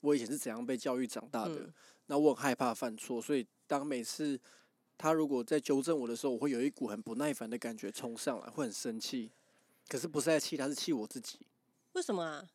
[0.02, 1.54] 我以前是怎样被教育长大的。
[1.56, 1.74] 嗯
[2.10, 4.40] 那我很害怕犯错，所以当每次
[4.98, 9.32] 他如果在纠正我的时候，我会有一股很不耐烦的感觉冲上来，会很生气。
[9.88, 11.40] 可是不是在气他，是气我自己。
[11.94, 12.50] 为什么啊？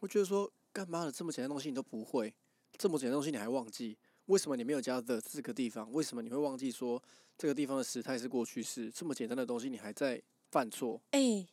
[0.00, 2.34] 我觉得说，干嘛的这么简单的东西你都不会，
[2.76, 3.96] 这么简单的东西你还忘记？
[4.26, 5.90] 为什么你没有加 the 这个地方？
[5.92, 7.00] 为什么你会忘记说
[7.38, 8.90] 这个地方的时态是过去式？
[8.90, 11.00] 这么简单的东西你还在犯错？
[11.12, 11.46] 哎、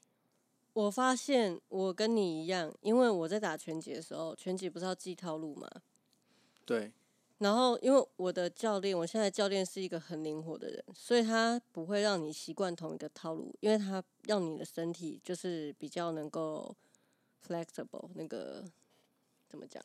[0.74, 5.70] 我发现我跟你一样，因为我在打拳击的时候，拳击不是要记套路嘛。
[6.68, 6.92] 对，
[7.38, 16.76] 然后，因为我的教练，我现在教练是一个很灵活的人，所以他不会让你习惯同一个套路，因为他让你的身体就是比较能够
[17.48, 18.66] flexible，那个
[19.48, 19.82] 怎么讲？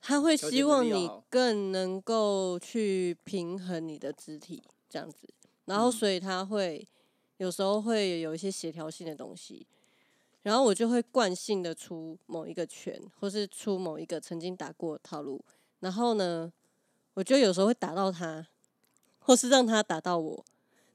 [0.00, 5.28] 他会希望你更能够去平衡你的肢体，这样子。
[5.66, 6.88] 然后，嗯所以他会
[7.36, 9.66] 有时候会有一些协调性的东西，
[10.42, 15.44] 然后我就会惯性的出某一个拳，或是出某一个曾经打过的套路。
[15.80, 16.52] 然后呢，
[17.14, 18.46] 我就有时候会打到他，
[19.18, 20.44] 或是让他打到我。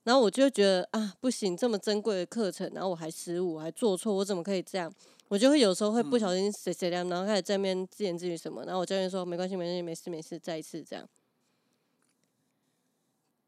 [0.04, 4.94] 然后我就觉得啊，不行，这么珍贵的课程，然后我还失误，我还做错，我怎么可以这样？
[5.28, 8.64] 我就会有时候会不小心谁谁亮，然后开始在那边自言自语什么。
[8.66, 11.10] 然后我教练说没关系，没关系，没事没事，再一次这样。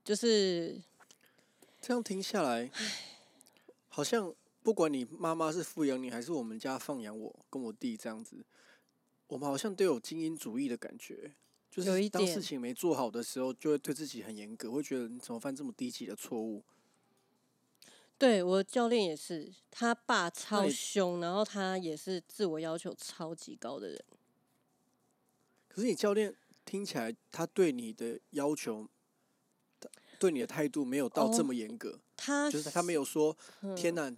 [0.04, 0.82] 就是
[1.80, 2.72] 这样听下来，
[3.88, 4.34] 好像
[4.68, 8.44] 不管你妈妈是富养你，还是我们家放养我跟我弟这样子，
[9.28, 11.34] 我们好像都有精英主义的感觉。
[11.72, 16.66] 就是当有一点事情没做好的时候，就会对自己很严格，会觉得你怎么犯这么低级的错误？
[18.18, 24.04] 对我教练也是，他爸超凶，然后他也是自我要求超级高的人。
[25.70, 28.86] 可是你教练听起来，他对你的要求，
[30.20, 34.14] 对你的态度没有到这哦么严格，他就是他没有说嗯“天哪，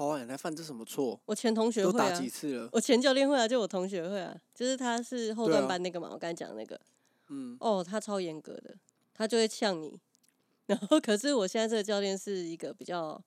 [0.00, 1.20] 华华你来犯这什么错？
[1.26, 6.80] 我前同学会啊打几，次了我前教练会啊，就我同学会啊，就是他是后对啊段班那个嘛，我刚才讲的那个。？”
[7.28, 8.74] 嗯，哦，他超严格的，
[9.12, 10.00] 他就会呛你。
[10.64, 13.22] 然后，可是我现在这个教练是一个比较，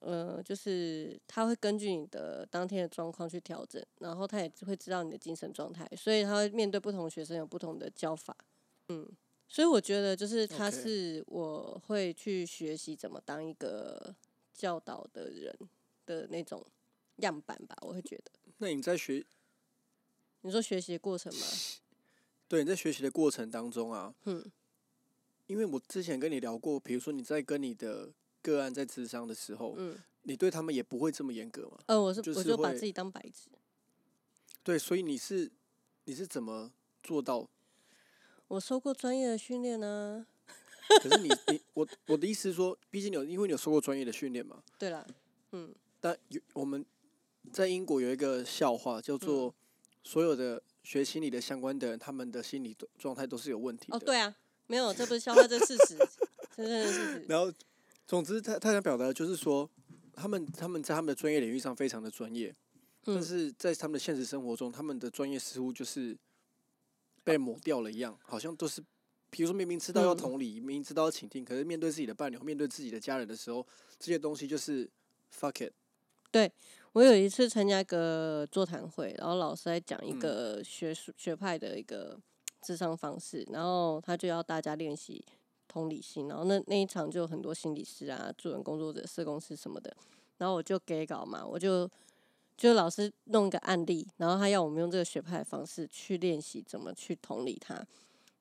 [0.00, 8.36] 呃，就是他会根据你的当天的状况去调整，然后他也会知道你的精神状态，所以他会面对不同学生有不同的教法。
[8.90, 9.08] 嗯，
[9.48, 14.14] 所以我觉得就是他 OK 是我会去学习怎么当一个
[14.52, 15.56] 教导的人
[16.08, 16.64] 的那种
[17.16, 18.32] 样板吧，我会觉得。
[18.56, 19.24] 那你在学
[20.40, 21.46] 你说学习的过程吗？
[22.48, 24.50] 对，你在学习的过程当中啊，嗯，
[25.46, 31.78] 因为我之前跟你聊过，比如说你在跟你的个案在智商的时候，嗯，你对他们也不会这么严格嘛？
[31.86, 33.50] 呃，我是就是我就把自己当白纸。
[34.64, 35.50] 对，所以你是
[36.04, 37.46] 你是怎么做到？
[38.48, 40.26] 我受过专业的训练呢。
[41.02, 45.06] 可是你你我我的意思是说，毕竟你有因为你有受过专业的训练嘛， 对啦，
[45.52, 46.84] 嗯但有我们
[47.52, 49.54] 在英国有一个笑话，叫做
[50.02, 53.96] 所有的学心理的相关的人，他们的心理都状态都是有问题的。
[53.96, 54.34] 哦，对啊，
[54.66, 55.96] 没有，这不是笑话，这是事实，
[56.56, 57.26] 这真的是事实。
[57.28, 57.52] 然后，
[58.06, 59.68] 总之他他想表达的就是说，
[60.12, 62.54] 他们他们在他们的专业领域上非常的专业，
[63.04, 66.16] 但嗯，是在他们的现实生活中，他们的专业似乎就是
[67.24, 68.82] 被抹掉了一样，好像都是，
[69.30, 73.66] 比如说明明知道要嗯同理，明明知道要倾听，可是面对自己的伴侣、面对自己的家人的时候，
[73.98, 74.88] 这些东西就是
[75.34, 75.72] fuck it。
[76.92, 82.18] 我有一次参加一个座谈会，然后老师在讲一嗯个学术学派的一个
[82.60, 85.24] 智商方式，然后他就要大家练习
[85.68, 89.94] 同理心，然后那那一场就有很多心理师啊、助人工作者、社工师什么的，
[90.38, 91.88] 然后我就给稿嘛，我就
[92.56, 97.86] 就老师弄一个案例，然后他要我们用这个学派的方式去练习怎么去同理他，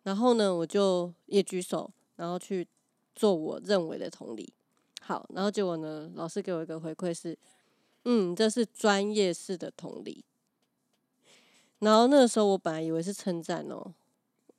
[0.04, 2.68] 然后呢，我就也举手，然后去
[3.14, 4.52] 做我认为的同理。
[5.02, 7.38] 好，然后结果呢，老师给我一个回馈是，
[8.10, 10.24] 嗯，这是专业式的同理。
[11.80, 13.94] 然后那个时候我本来以为是称赞哦，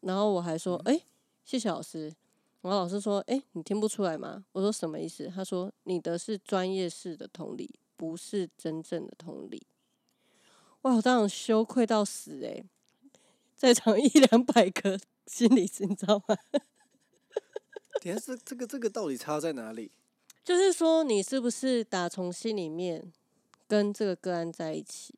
[0.00, 1.00] 然后我还说，哎、
[1.46, 2.12] 谢谢老师。
[2.61, 4.44] 然后老师说，哎、你听不出来吗？
[4.52, 5.32] 我说什么意思？
[5.34, 9.66] 他说你的是专业式的同理，不是真正的同理。
[10.82, 12.62] 哇，我当场羞愧到死哎、
[13.56, 16.37] 在场一两百个心理师，你知道吗？
[18.02, 19.90] 等一下这这个这个到底差在哪里？
[20.44, 23.12] 就是说，你是不是打从心里面
[23.68, 25.14] 跟这个个案在一起，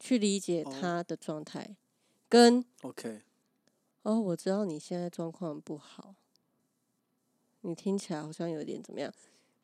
[0.00, 1.76] 去理解哦他的状态，
[2.28, 3.20] 跟 OK，
[4.02, 6.14] 哦，我知道你现在状况不好，
[7.60, 9.12] 你听起来好像有点怎么样，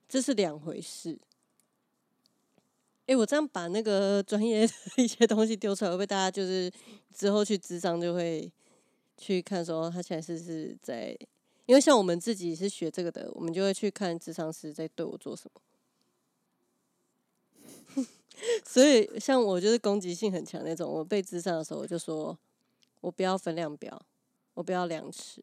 [0.09, 1.19] 这是两回事。
[3.07, 6.71] 诶，我这样把那个专业的一些东西丢出来，会不会大家就是
[7.13, 8.53] 之后去智商就会
[9.17, 11.17] 去看说他现在是不是在？
[11.67, 15.61] 因为像我们自己是学这个的，我们就会去看智商师在对我做什么。
[18.65, 22.39] 所以像我就是攻击性很强那种，我被智商的时候，我就说
[23.01, 24.01] 我不要分量表，
[24.55, 25.43] 我不要量尺，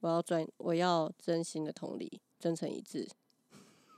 [0.00, 3.08] 我要专，我要真心的同理，真诚一致。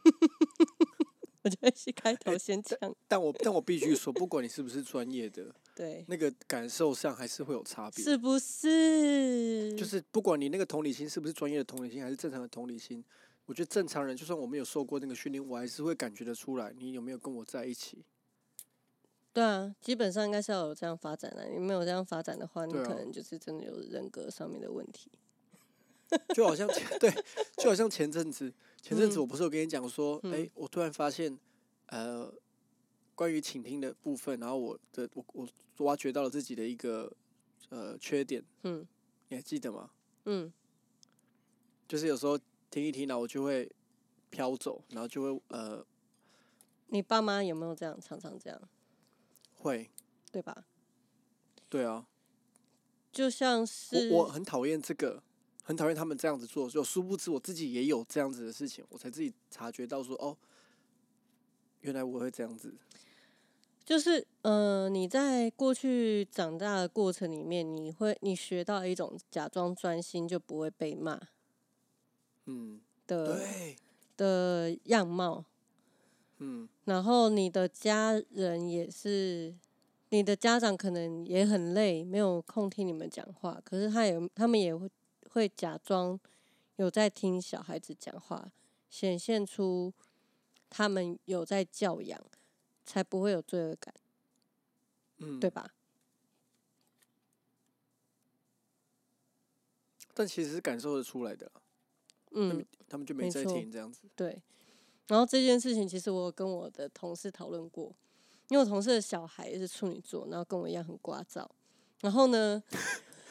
[1.42, 8.04] 我觉得是开头先讲，但我 但我必须说，不管你是不是专业的，对，那个感受上还是会有差别。
[8.04, 9.72] 是不是？
[9.76, 13.04] 就是不管你那个同理心是不是专业的同理心，还是正常的同理心，
[13.44, 18.04] 我觉得正常人，就算我没有受过那个训练，我还是会感觉得出来，你有没有跟我在一起。
[19.36, 25.10] 对啊，基本上应该是要有这样发展的、你没有这样发展的话，你可能就是真的有人格上面的问题。
[26.34, 27.12] 就好像前对，
[27.58, 31.38] 就好像前阵子，前阵子嗯我不是有跟你讲说，哎、嗯我突然发现，
[31.88, 32.32] 呃，
[33.14, 35.46] 关于倾听的部分，然后我的我我
[35.84, 37.12] 挖掘到了自己的一个
[37.68, 38.88] 呃缺点，嗯
[39.28, 39.90] 你还记得吗？
[40.24, 40.50] 嗯，
[41.86, 42.38] 就是有时候
[42.70, 43.70] 听一听，然后我就会
[44.30, 45.84] 飘走，然后就会呃
[46.86, 48.00] 你爸妈有没有这样？
[48.00, 48.68] 常常这样，
[49.56, 49.90] 会，
[50.30, 50.64] 对吧？
[51.68, 52.06] 对啊，
[53.12, 55.22] 就像是我我很讨厌这个，
[55.64, 60.36] 很讨厌他们这样子做，就殊不知我自己也有这样子的事情，我才自己察觉到说，哦，
[61.80, 62.74] 原来我会这样子。
[63.84, 71.20] 就是呃，你在过去长大的过程里面，你会你学到一种假装专心就不会被骂
[72.46, 73.76] 嗯，的对，
[74.16, 75.44] 的样貌，
[76.38, 79.54] 嗯，然后你的家人也是，
[80.10, 84.90] 你的家长可能也很累，没有空听你们讲话，可是他也他们也会
[85.30, 86.18] 会假装
[86.76, 88.52] 有在听小孩子讲话，
[88.90, 89.92] 显现出
[90.68, 92.22] 他们有在教养，
[92.84, 93.94] 才不会有罪恶感，
[95.18, 95.72] 嗯，对吧？
[100.12, 101.62] 但其实是感受得出来的啦，
[102.32, 104.02] 嗯，他们就没在听这样子。
[104.14, 104.42] 对。
[105.08, 107.92] 然后这件事情，其实我有跟我的同事讨论过，
[108.48, 111.46] 因为我同事的小孩也是处女座，然后跟我一样很聒噪。
[112.00, 112.62] 然后呢，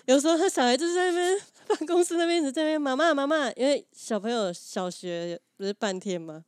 [0.06, 6.44] 有时候他小孩就是在那边办公室那边一直在那边妈妈妈妈，因为小朋友小学不是半天吗？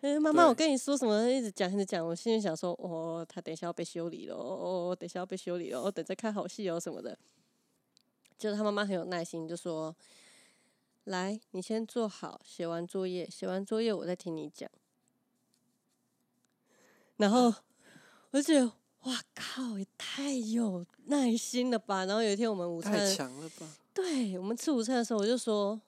[0.00, 1.30] 哎，妈妈，我跟你说什么？
[1.30, 2.04] 一直讲，一直讲。
[2.04, 7.16] 我心里想说，哦，他等一下要被修理了，哦，哦，等一下要被修理了，哦，等着看好戏哦什么的。
[8.36, 9.94] 就是他妈妈很有耐心，就说
[11.04, 14.70] ：“来，你先做好，写完作业，写完作业我再听你讲。”
[17.16, 17.54] 然后，
[18.30, 22.04] 而且哇靠，也太有耐心了吧！
[22.04, 23.68] 然后有一天我们午餐，太强了吧？
[23.92, 25.80] 对我们吃午餐的时候，我就说，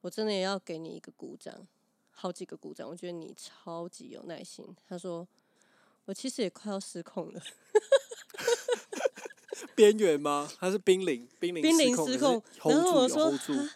[0.00, 1.66] 我真的也要给你一个鼓掌，
[2.10, 2.88] 好几个鼓掌。
[2.88, 4.66] 我觉得你超级有耐心。
[4.88, 5.26] 他说，
[6.06, 7.40] 我其实也快要失控了，
[9.74, 10.50] 边缘吗？
[10.58, 11.28] 他是濒临？
[11.38, 12.42] 濒临濒临失失控。
[12.64, 13.70] 然后我说，啊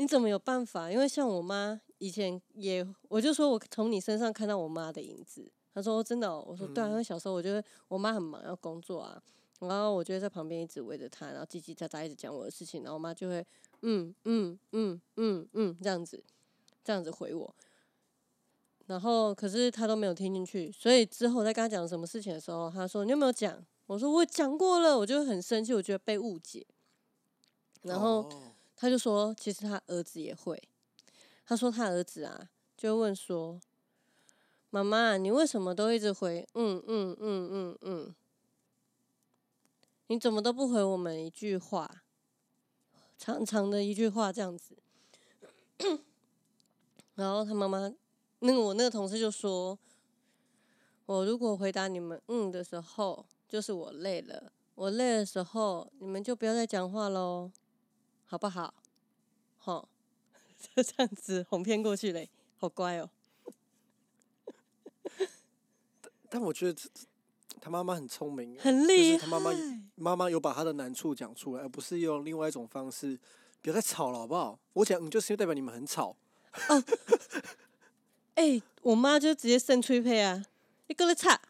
[0.00, 0.90] 你怎么有办法？
[0.90, 5.52] 因为像我妈以前也，我就说我从你身上看到我妈的影子。
[5.74, 9.22] 她说真的哦、我说对啊，因为小时候我觉得我妈很忙要工作啊，
[9.58, 13.46] 然后我就会在旁边一直围着她，然后叽叽喳喳一直讲我的事情，然后我妈就会
[13.82, 16.24] 嗯嗯嗯嗯嗯这样子
[16.82, 17.54] 这样子回我。
[18.86, 23.62] 然后可是她都没有听进去，所以之后在跟她讲什么事情的时候，她说你有没有讲？
[23.84, 26.66] 我说我讲过了，我就很生气，我觉得被误解。
[27.82, 28.26] 然后。
[28.80, 30.58] 他就说，其实他儿子也会。
[31.44, 33.60] 他说他儿子啊，就问说
[34.70, 38.14] ：“妈妈，你为什么都一直回嗯嗯嗯嗯嗯？
[40.06, 42.04] 你怎么都不回我们一句话？
[43.18, 44.78] 长长的一句话这样子。
[47.16, 47.92] ”然后他妈妈，
[48.38, 49.78] 那个我那个同事就说
[51.04, 54.50] ：“我如果回答你们嗯的时候，就是我累了。
[54.74, 57.52] 我累的时候，你们就不要再讲话喽。”
[58.30, 58.72] 好不好？
[59.58, 59.88] 好，
[60.56, 63.10] 就这样子哄骗过去嘞，好乖哦。
[66.28, 66.80] 但我觉得
[67.60, 69.18] 他妈妈很聪明，很厉害。
[69.18, 69.50] 他妈妈
[69.96, 73.18] 妈妈有把他的难处讲出来，而不是用另外一种方式，
[73.60, 74.56] 不要再吵了好不好？
[74.74, 76.14] 我讲你就是代表你们很吵，
[78.34, 80.46] 哎、我妈就直接生吹配啊，
[80.86, 81.40] 你给我擦。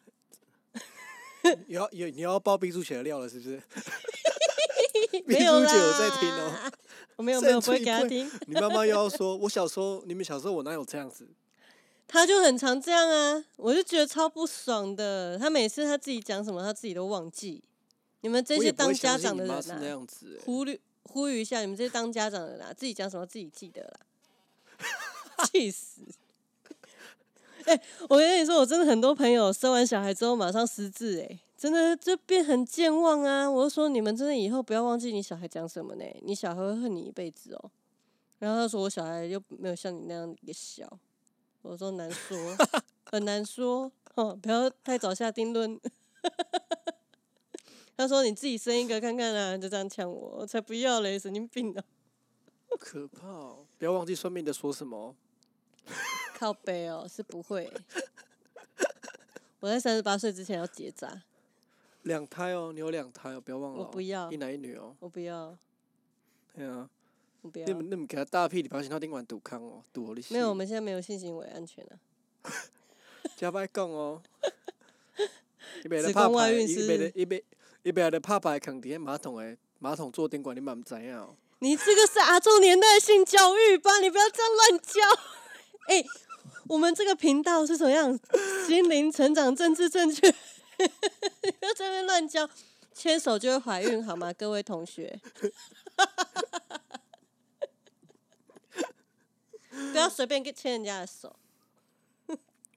[1.67, 3.61] 你要你你要爆冰柱起来料了是不是？
[5.25, 6.71] 没有啦，有在听哦。
[7.15, 8.29] 我没有 没有，不会给他听。
[8.47, 11.27] 你妈妈又要说， 我小时候你们小时候我哪有这样子？
[12.07, 15.37] 他就很常这样啊，我就觉得超不爽的。
[15.37, 17.63] 他每次他自己讲什么，他自己都忘记。
[18.21, 20.45] 你们这些当家长的人你妈是那啊，样子欸。
[20.45, 23.99] 呼吁呼吁一下，你们这些当家长的啦啊，自己讲什么自己记得啦。
[25.51, 26.01] 气死！
[27.65, 27.79] 哎、
[28.09, 33.47] 我跟你说，我真的很多朋友生完小孩之后马上失智、哎，真的就变很健忘啊！
[33.47, 36.03] 我就说你们真的以后不要忘记你小孩讲什么呢？
[36.23, 37.71] 你小孩会恨你一辈子哦。
[38.39, 40.91] 然后他说我小孩又没有像你那样一个小，
[41.61, 42.57] 我说难说，
[43.11, 45.79] 很难说，哦，不要太早下定论。
[47.95, 51.83] 他说你自己生一个看看啊，就这样呛我，我才不要嘞，神经病啊！
[52.79, 53.67] 可怕哦！
[53.77, 55.15] 不要忘记算命的说什么哦。
[56.33, 57.71] 靠背哦，是不会。
[59.61, 61.21] 我在三十八岁之前要结扎，
[62.03, 63.83] 两胎哦，你有两胎哦，不要忘了哦。
[63.85, 64.95] 我不要一男一女哦。
[64.99, 65.57] 我不要，
[66.55, 66.89] 对啊，
[67.41, 67.73] 我不要你。
[67.73, 71.93] 们你们给他大屁，你保险套顶完堵康哦，堵我的没有，我们现在没有性行为安全啊。
[73.37, 74.21] 加白讲哦。
[75.83, 77.43] 伊袂子咧拍牌，宫外孕伊袂咧是伊袂
[77.83, 81.35] 伊袂咧拍牌，扛伫咧马桶诶马桶坐顶管，你嘛毋知影哦。
[81.59, 83.99] 你这个是阿中年代的性教育吧？
[83.99, 85.01] 你不要这样乱教。
[85.87, 86.03] 哎、
[86.67, 88.19] 我们这个频道是怎么样？
[88.67, 90.35] 心灵成长、政治正确，你
[91.59, 92.49] 不要在那边乱叫。
[92.93, 95.17] 牵手就会怀孕，好吗，各位同学？
[99.69, 101.37] 不要随便跟牵人家的手。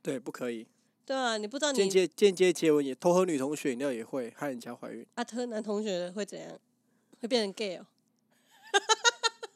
[0.01, 0.69] 对，不可以。
[1.05, 5.05] 对啊，你不知道间你接间接接吻也偷喝女同学饮料也会害人家怀孕。
[5.17, 6.59] 啊，偷男同学会怎样？
[7.21, 7.87] 会变成 gay 哦？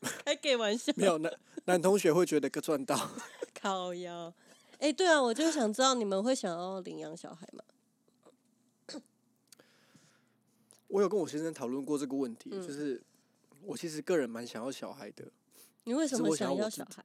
[0.25, 0.93] 开 gay 玩笑？
[0.97, 1.33] 没有男
[1.67, 3.11] 男同学会觉得个赚到。
[3.55, 4.35] 靠腰。
[4.81, 7.63] 哎、对啊，我就想知道你们会想要领养小孩吗？
[10.89, 13.01] 我有跟我先生讨论过这个问题，嗯就是
[13.63, 15.25] 我其实个人蛮想要小孩的，
[15.85, 17.05] 你为什么想想要小孩？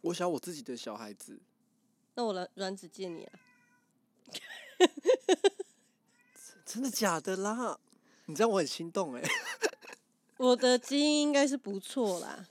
[0.00, 1.38] 我想要我自己的小孩子。
[2.14, 3.38] 那我卵卵子借你啊？
[6.64, 7.78] 真的假的啦？
[8.26, 9.22] 你知道我很心动哎、
[10.38, 12.46] 我的基因应该是不错啦。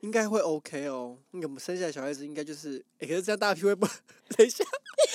[0.00, 1.16] 应该会 OK 哦。
[1.30, 3.86] 那个我们生下来小孩子应该就是，哎、可是这样大屁会不？
[4.36, 4.64] 等一下，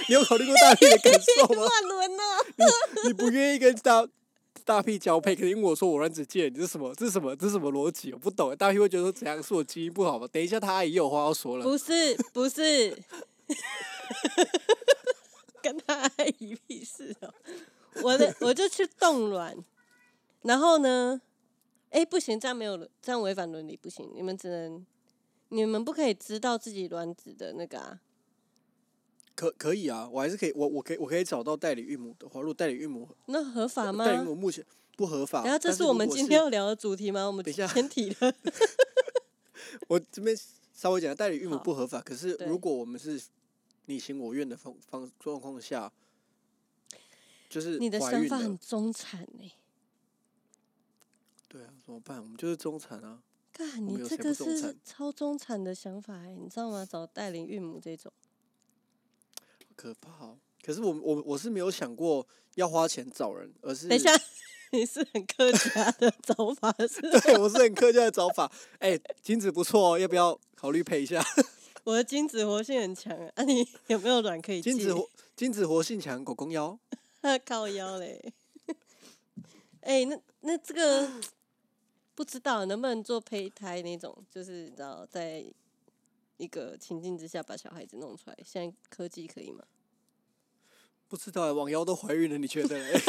[0.08, 1.64] 你有考虑过大屁的感受吗？
[1.68, 2.46] 乱伦哦！
[3.06, 4.08] 你不愿意跟大
[4.72, 6.96] 大屁交配，可是因为我说我卵子借你，这是什么？
[6.96, 7.36] 这是什么？
[7.36, 8.14] 这是什么逻辑？
[8.14, 8.56] 我不懂。
[8.56, 10.26] 大屁会觉得说怎样是我基因不好吗？
[10.32, 11.64] 等一下他阿姨有话要说了。
[11.66, 12.98] 不是不是，
[15.62, 16.10] 跟他阿
[16.40, 17.34] 姨屁事哦。
[18.02, 19.58] 我的我就去冻卵，
[20.44, 21.20] 然后呢？
[21.90, 24.10] 哎、不行，这样没有这样违反伦理，不行。
[24.16, 24.86] 你们只能，
[25.50, 28.00] 你们不可以知道自己卵子的那个啊。
[29.42, 34.06] 可可以啊，我还是可以，我我可以我可以找到代理孕母的话，如果代理孕母那合法吗？
[34.06, 34.64] 代理孕母目前
[34.96, 37.26] 不合法，然后这是我们今天要聊的主题吗？
[37.26, 38.36] 我们等一下先提了。
[39.90, 40.38] 我这边
[40.76, 43.20] 稍微讲，代理孕母不合法，可是如果我们是
[43.88, 45.92] 你情我愿的方方状况下，
[47.50, 49.52] 就是你的想法很，中产呢、
[51.48, 52.22] 对啊，怎么办？
[52.22, 53.24] 我们就是中产啊。
[53.52, 56.86] 干，你这个是超中产的想法、欸，你知道吗？
[56.88, 58.14] 找代理孕母这种，
[59.82, 60.38] 可怕、哦。
[60.64, 64.12] 可是我我我是没有想过要花钱找人，而是等一下，
[64.72, 67.20] 你是很客家的找法是吗？
[67.26, 68.52] 对我是很客家的找法。
[68.78, 71.24] 哎、金子不错哦，要不要考虑配一下？
[71.84, 76.78] 我的精子活性很强啊，啊你有没有卵可以借金子活精子活性强，狗公腰。
[77.46, 78.34] 靠腰嘞。
[79.82, 81.10] 哎、那那这个
[82.14, 85.44] 不知道能不能做胚胎那种，就是你知道，在
[86.42, 89.64] 一个情境之下把小孩子弄出来，现在科技可以吗？
[91.08, 93.00] 不知道、欸，网妖都怀孕了，你觉得嘞？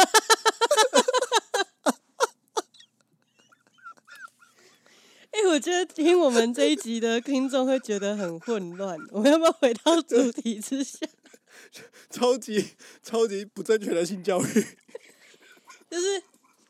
[5.30, 11.06] 哎、我觉得听我们这一集的听众会觉得很混乱，我们要不要回到主题之下？
[12.10, 12.72] 超级
[13.02, 14.44] 超级不正确的性教育。
[15.88, 16.22] 就是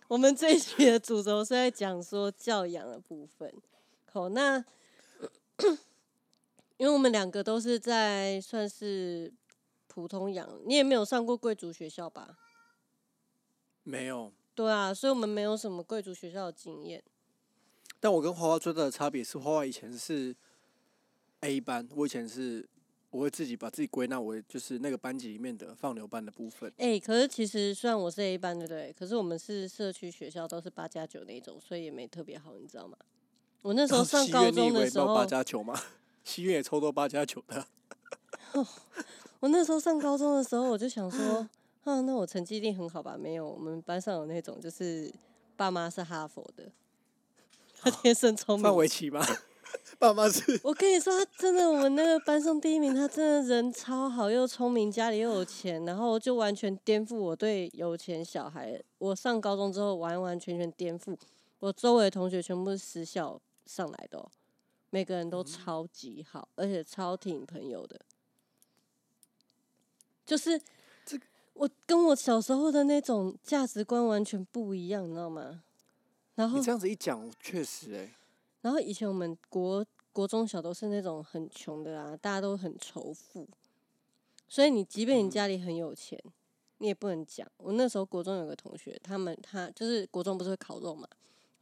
[0.06, 3.52] 我们这一集的主轴是在讲说教养的部分。
[4.12, 4.64] 好，那
[6.82, 9.32] 因为我们两个都是在算是
[9.86, 12.36] 普通养，你也没有上过贵族学校吧？
[13.84, 17.00] 没有，对啊，所以我们没有什么贵族学校的经验。
[18.00, 20.34] 但我跟花花最大的差别是，花花以前是
[21.42, 22.68] A 班，我以前是
[23.10, 26.72] 我会自己把自己归纳为就是那个班级里面的放牛班的部分。
[26.78, 28.92] 哎、可是其实虽然我是 A 班，对不对？
[28.98, 32.96] 可是我们是社区学校，都是八加九那种，所以也没特别好，你知道吗？
[33.60, 35.80] 我那时候上高中的时候八，加九吗？
[36.24, 37.66] 西苑也抽到八加九的。
[39.40, 41.48] 我那时候上高中的时候，我就想说，
[41.84, 43.16] 啊，那我成绩一定很好吧？
[43.18, 45.12] 没有，我们班上有那种就是
[45.56, 46.70] 爸妈是哈佛的，
[47.80, 48.76] 他天生聪明范。
[48.76, 49.24] 围棋吗？
[49.98, 58.80] 爸妈是 我跟你说，他真的，我们那个班上第一名，他真的人超好，又聪明，家里又有钱，然后就完全颠覆我对有钱小孩。
[58.98, 61.16] 我上高中之后，完完全全颠覆，
[61.60, 64.30] 我周围的同学全部是私校上来的、哦，
[64.94, 67.98] 每个人都超级好，而且超挺朋友的。
[70.26, 70.60] 就是
[71.06, 71.18] 这
[71.54, 75.62] 我跟我小时候的那种价值观完全不一样，你知道吗？
[76.34, 78.14] 然后你这样子一讲，确实哎、
[78.60, 83.48] 然后以前我们国国中小都是那种很穷的啊，大家都很仇富，
[84.46, 86.22] 所以你即便你家里很有钱，
[86.78, 87.50] 你也不能讲。
[87.56, 91.08] 我那时候国中有个同学，他们他就是国中不是会烤肉嘛，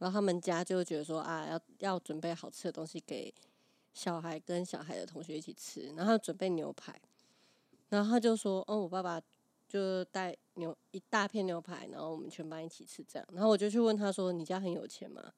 [0.01, 3.31] 然后他们家就觉得说啊，要要准备好吃的东西给
[3.93, 6.99] 小孩跟小孩的同学一起吃，然后准备牛排，
[7.89, 9.21] 然后他就说，哦，我爸爸
[9.67, 15.33] 就带牛一大片牛排，然后我们全班一起吃这样，然后我就去问他说，你家很有钱吗？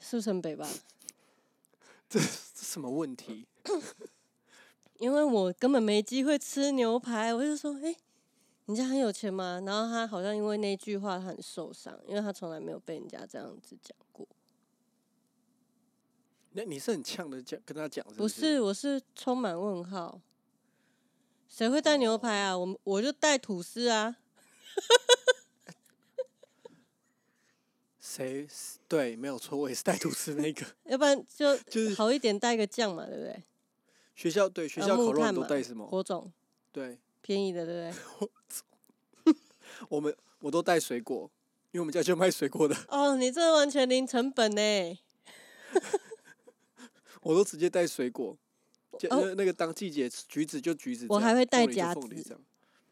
[0.00, 0.68] 是不是很北吧？
[2.10, 3.46] 这什么问题？
[4.98, 7.94] 因为我根本没机会吃牛排，我就说，哎、
[8.66, 9.60] 你家很有钱吗？
[9.66, 14.26] 然后他好像因为那句话他很受伤，因为他从来没有被人家这样子讲过。
[16.52, 18.40] 那你是很呛的讲跟他讲是不是？
[18.40, 20.20] 是，我是充满问号。
[21.48, 22.56] 谁会带牛排啊？
[22.56, 24.16] 我我就带吐司啊。
[28.00, 28.46] 谁？
[28.88, 30.64] 对，没有错，我也是带吐司那个。
[30.84, 33.42] 要不然就 就是好一点带个酱嘛，对不对？
[34.14, 35.86] 学校对学呃校烤肉都带什么？
[35.86, 36.30] 火种
[36.70, 38.26] 对，便宜的，对不
[39.24, 39.34] 对？
[39.88, 41.30] 我们我都带水果，
[41.70, 44.98] 因为我们家就卖水果的，哦，你这完全零成本呢。
[47.22, 48.36] 我都直接带水果。
[49.08, 52.36] 那那个当季节橘子就橘子，我还会带夹子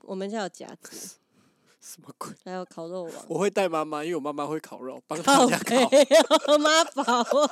[0.00, 1.16] 我们家有夹子，
[1.80, 2.32] 什么鬼？
[2.44, 3.12] 还有烤肉王。
[3.28, 6.52] 我会带妈妈，因为我妈妈会烤肉，帮大家北烤。
[6.52, 7.50] 哦，妈宝哦，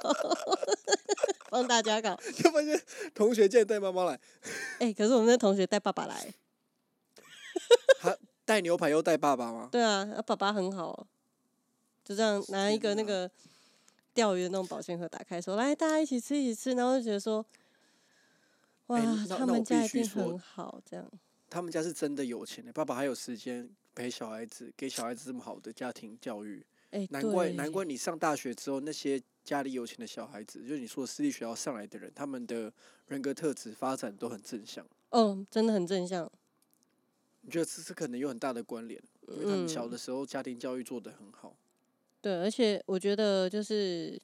[1.50, 2.16] 帮大家烤。
[2.34, 2.80] 就发现
[3.14, 4.18] 同学竟然带妈妈来，
[4.80, 6.34] 哎、可是我们那同学带爸爸来，
[8.00, 9.68] 他带牛排又带爸爸吗？
[9.70, 11.06] 对啊，他爸爸很好哦，
[12.04, 13.30] 就这样拿一个那个
[14.14, 17.44] 钓鱼的那种保鲜盒打开说，来大家一起吃一起吃，然后就觉得说，
[18.86, 21.10] 哇，他们家一定很好，这样。
[21.50, 26.64] 他们家是真的有钱的，爸爸还有时间陪小孩子，给小孩子这么好的家庭教育。
[26.90, 32.72] 哎、难怪对难怪你上大学之后，那些家里有钱的小孩子，就是你说的私立学校上来的人，他们的
[33.08, 34.86] 人格特质发展都很正向。
[35.10, 36.30] 哦，真的很正向。
[37.48, 41.56] 你觉得这是可能有很大的关联，因为他们小嗯的时候家庭教育做得很好。
[42.20, 44.20] 对，而且我觉得就是，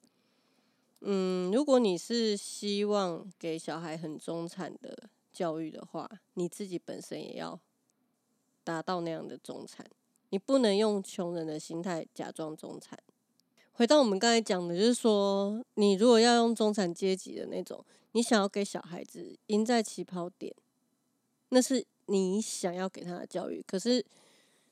[0.99, 7.59] 嗯，如果你是希望给小孩很中产的教育的话，你自己本身也要
[8.63, 9.83] 达到那样的中产。
[10.29, 12.99] 你不能用穷人的心态假装中产。
[13.71, 20.53] 回到我们刚才讲的，就是说，你如果要用中产阶级的那种，你想要给小孩子赢在起跑点，
[21.49, 24.05] 那是你想要给他的教育，可是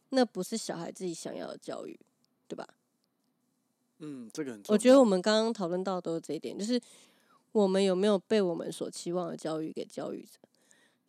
[0.09, 1.99] 那不是小孩自己想要的教育，
[2.47, 2.67] 对吧？
[3.99, 4.73] 嗯，这个很重要。
[4.73, 6.79] 我觉得我们刚刚讨论到的都是这一点，就是
[7.51, 10.39] 我们有没有被我们所期望的教育给教育着？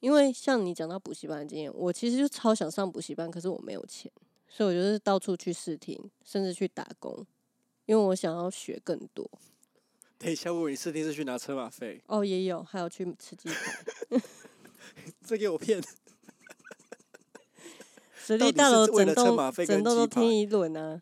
[0.00, 4.10] 因为像你讲到补习班的经验，我其实就超想上补习班，可是我没有钱，
[4.48, 7.26] 所以我就是到处去试听，甚至去打工，
[7.86, 9.28] 因为我想要学更多。
[10.18, 14.20] 等一下，我你试听是去拿车马费，哦，也有，还有去吃鸡排。
[15.26, 15.82] 这给我骗。
[18.24, 21.00] 实力大楼整栋整栋都听一轮啊，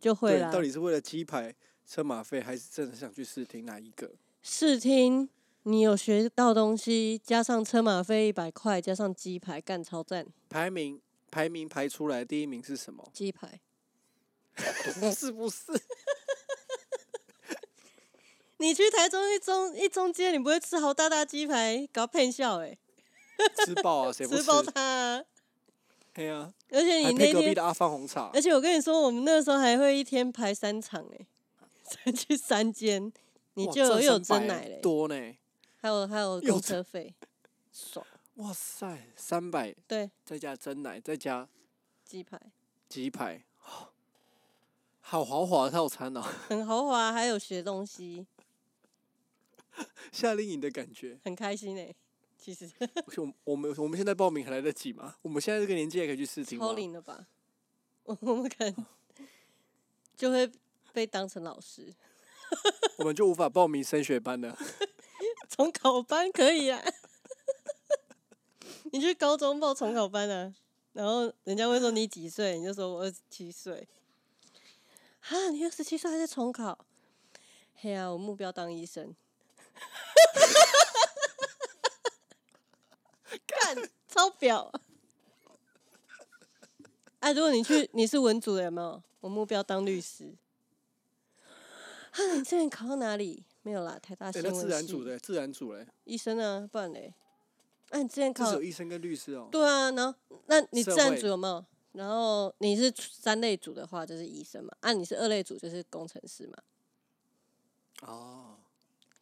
[0.00, 0.50] 就会对，啦。
[0.50, 1.54] 到底是为了鸡排、
[1.86, 4.10] 车马费，还是真的想去试听哪一个？
[4.42, 5.28] 试听，
[5.64, 10.26] 你有学到东西，加上车马费一百块，加上鸡排，干超赞！
[10.48, 11.00] 排名
[11.30, 13.06] 排名排出来，第一名是什么？
[13.12, 13.60] 鸡排，
[15.14, 15.64] 是不是？
[18.58, 22.78] 你去台中一中一中街，你不会吃好大大鸡排，搞骗笑哎、
[23.64, 24.42] 吃爆啊，谁不吃？
[24.42, 25.24] 吃爆它、啊！
[26.14, 28.40] 对啊，而且你那天，隔壁的阿芳红茶而。
[28.40, 31.26] 且我跟你说，我们那时候还会一天排三场哎、
[31.84, 33.12] 才去三间，
[33.54, 35.14] 你就有有300真奶嘞，多呢。
[35.76, 37.12] 还有还有公车费，
[37.72, 38.06] 爽！
[38.36, 41.48] 哇塞，三百对，再加真奶，再加
[42.04, 42.40] 鸡排
[42.88, 43.42] 鸡排，
[45.00, 48.24] 好豪华的套餐哦，很豪华，还有学东西，
[50.12, 51.18] 夏令营的感觉。
[51.24, 51.92] 很开心哎、
[52.42, 52.68] 其实
[53.16, 55.14] 我我们我们现在报名还来得及吗？
[55.22, 56.72] 我们现在这个年纪还可以去试听吗超？
[56.72, 57.28] 龄了吧？
[58.02, 58.86] 我 我们可能
[60.16, 60.50] 就会
[60.92, 61.94] 被当成老师，
[62.98, 64.58] 我们就无法报名升学班了。
[65.48, 66.82] 重考班可以啊。
[68.90, 70.52] 你去高中报重考班啊，
[70.94, 73.86] 然后人家会说你几岁，你就说我二十七岁。
[75.20, 76.84] 哈，你二十七岁还在重考？
[77.76, 79.14] 嘿啊，我目标当医生。
[83.74, 84.72] 干，超表。
[87.20, 89.02] 哎、如果你去，你是文组的有没有？
[89.20, 90.34] 我目标当律师。
[92.10, 93.44] 啊，你之前考到哪里？
[93.62, 97.14] 没有啦，台大，新闻自然组的自然组嘞，医生啊，不然嘞？
[97.90, 99.48] 那、你之前这考医生跟律师哦。
[99.52, 101.64] 对啊，然后那你自然组有没有？
[101.92, 106.56] 然后你是三类组的话，就是医生嘛；啊，你是二类组，就是工程师嘛。
[108.00, 108.56] 哦，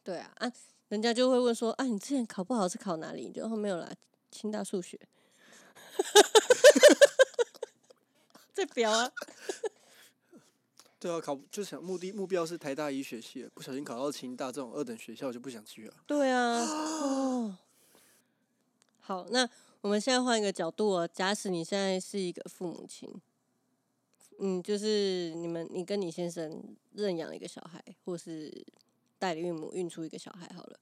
[0.03, 0.51] 对啊，啊，
[0.87, 3.27] 人家就会问说，啊，你之前考不好是考哪里？
[3.27, 3.93] 你就后没有啦，
[4.31, 4.97] 清大数学。
[8.53, 9.11] 在表啊，
[10.99, 15.95] 对啊，考就想目的目标是台大医学系，不小心考到清大这种二等学校就不想去了。
[16.05, 17.57] 对啊， 哦。
[18.99, 19.47] 好，那
[19.81, 21.07] 我们现在换一个角度哦。
[21.07, 23.09] 假使你现在是一个父母亲，
[24.39, 26.63] 嗯，就是你们你跟你先生
[26.93, 28.65] 认养了一个小孩，或是
[29.17, 30.79] 代理孕母孕出一个小孩，好了，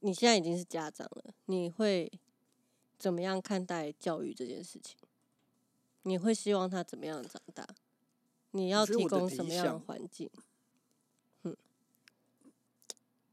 [0.00, 2.12] 你现在已经是家长了，你会
[2.98, 4.96] 怎么样看待教育这件事情？
[6.02, 7.66] 你会希望他怎么样长大？
[8.52, 10.30] 你要提供什么样的环境？
[11.42, 11.56] 嗯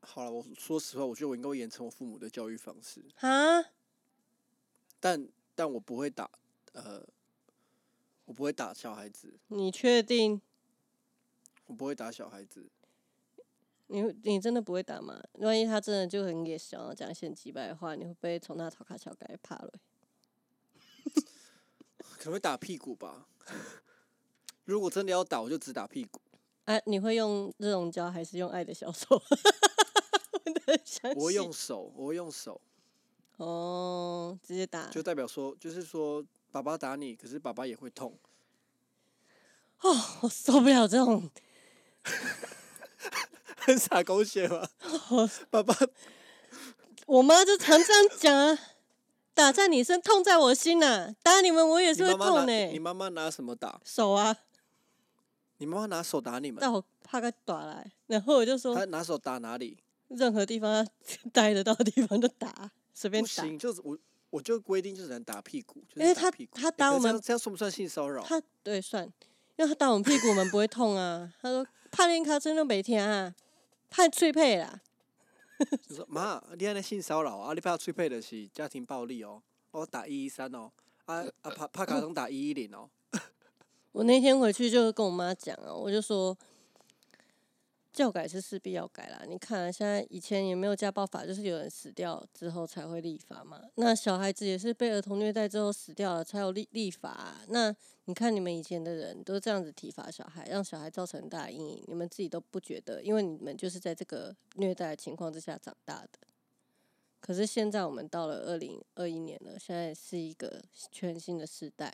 [0.02, 3.72] 好了，我说实话，我觉得我应该会延承我父母的教育方式，啊？
[5.00, 6.30] 但但我不会打，
[6.74, 7.06] 呃，
[8.26, 10.42] 我不会打小孩子，你确定？
[11.66, 12.70] 我不会打小孩子。
[13.88, 15.22] 你你真的不会打吗？
[15.34, 19.72] 万一他真的就很野想要讲一些很击败的话，你会不会从他头卡小改怕了？
[22.18, 23.28] 可能会打屁股吧。
[24.66, 26.20] 如果真的要打，我就只打屁股。
[26.66, 29.22] 哎、你会用热熔胶还是用爱的小手？
[31.16, 32.60] 我用手，我会用手，
[33.38, 38.18] 哦，直接打就代表说，就是说，爸爸打你，可是爸爸也会痛。
[39.82, 41.30] 哦，我受不了这种
[43.58, 44.68] 很傻狗血吗？
[45.50, 45.76] 爸爸，
[47.08, 48.60] 我妈就常这样讲啊，
[49.34, 53.80] 打在你身，痛在我心呐、打你们我也你是会痛呢、你妈妈拿什么打？
[53.84, 54.36] 手啊，
[55.58, 56.60] 你妈妈拿手打你们？
[56.62, 59.78] 但我怕个打来，然后我就说她拿手打哪里？
[60.10, 60.88] 任何地方
[61.34, 63.28] 待得到的地方就打，随便打。
[63.28, 63.98] 不行，就是我
[64.30, 68.24] 我就规定就只能打屁股，就是因为他打屁股他打我们这样算不算性骚扰？
[68.24, 69.12] 他对算，
[69.58, 71.34] 因为他打我们屁股，我们不会痛啊。
[71.42, 73.34] 他说怕练卡真的没听啊，
[73.90, 74.82] 怕脆配啦。
[75.88, 77.54] 就说妈，你安尼性骚扰啊！
[77.54, 79.42] 你怕脆配的是家庭暴力哦，
[79.72, 80.70] 我打一一三哦，
[81.06, 82.90] 啊啊怕怕卡通打一一零哦。
[83.94, 86.38] 我那天回去就跟我妈讲啊，我就说
[87.96, 89.24] 教改是势必要改啦。
[89.26, 93.62] 你看、啊、现在以前也没有家暴法，就是有人死掉之后才会立法嘛。
[93.76, 97.74] 那小孩子也是被儿童虐待之后死掉了才有立立法、那
[98.04, 106.20] 你看你们以前的人都这样子体罚小孩，让小孩造成大阴影，你们自己都不觉得，因为你们就是在这个虐待的情况之下长大的。
[107.22, 111.92] 可是现在我们到了二零二一年了，现在是一个全新的时代，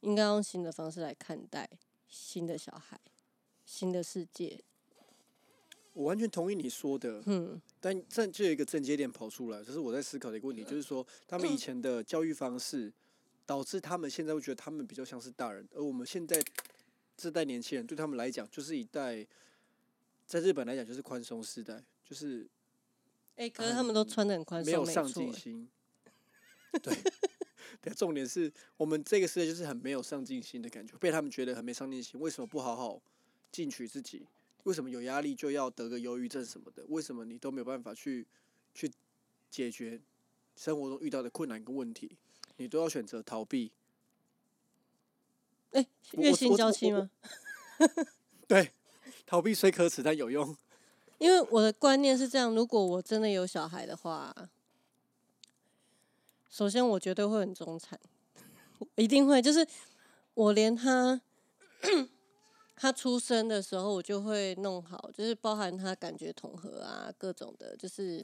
[0.00, 1.68] 应该用新的方式来看待
[2.08, 2.98] 新的小孩、
[3.72, 4.62] 新的世界。
[5.94, 12.92] 我完全同意你说的，嗯，但这就有一个症结点跑出来，就是我在思考的一个问题，就是说他们以前的教育方式，
[13.46, 16.38] 导致他们现在会觉得他们比较像是大人，而我们现在
[17.16, 19.26] 这代年轻人对他们来讲，就是一代，
[20.26, 22.46] 在日本来讲就是宽松时代，就是
[23.36, 25.66] 哎、可是他们都穿的很宽松，没有上进心。
[26.82, 26.94] 对，
[27.80, 32.20] 对，重点是我们这个时代就是很没有上进心的感觉，被他们觉得很没上进心。
[32.20, 33.00] 为什么不好好
[33.52, 34.26] 进取自己？
[34.64, 36.84] 为什么有压力就要得个忧郁症什么的？
[36.88, 38.26] 为什么你都没有办法去
[38.74, 38.90] 去
[39.50, 40.00] 解决
[40.56, 42.16] 生活中遇到的困难跟问题？
[42.56, 43.72] 你都要选择逃避？
[45.72, 47.10] 哎、我月薪娇妻吗？
[48.46, 48.72] 对，
[49.26, 50.56] 逃避虽可耻，但有用。
[51.18, 54.34] 因为我的观念是这样，如果我真的有小孩的话，
[56.50, 57.98] 首先我绝对会很中产，
[58.96, 59.66] 一定会，就是
[60.34, 61.20] 我连他
[62.82, 68.20] 他出生的时候，我就会弄好，就是包含他感觉统合啊，各种的，就是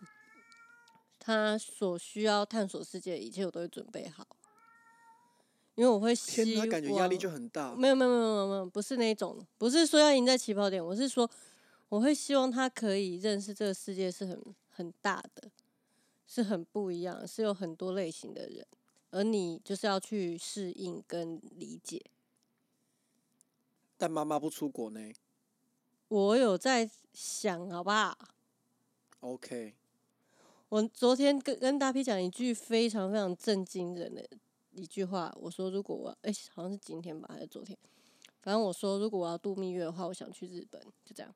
[1.16, 4.26] 他所需要探索世界的一切，我都会准备好。
[5.76, 7.72] 因为我会希望，感觉压力就很大。
[7.76, 11.30] 没有没有没有没有没有，不是那种，不是说要赢在起跑点，我是说
[11.88, 15.48] 我会希望他可以认识这个世界是很很大的，
[16.26, 18.66] 是很不一样，是有很多类型的人，
[19.12, 22.02] 而你就是要去适应跟理解。
[23.98, 25.12] 但妈妈不出国呢
[26.06, 28.16] 我有在想，好不好
[29.20, 29.74] ？？OK，
[30.68, 34.26] 我昨天跟跟大 P 讲一句非常非常震惊人的
[34.70, 37.76] 一句话，我说如果我哎、好像是今天吧还是昨天，
[38.40, 41.34] 反正我说如果我要度蜜月的话，我想去日本，就这样。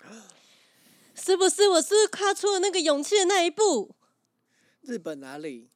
[1.14, 1.68] 是不是？
[1.68, 3.94] 我是跨出了那个勇气的那一步？
[4.80, 5.70] 日本哪里？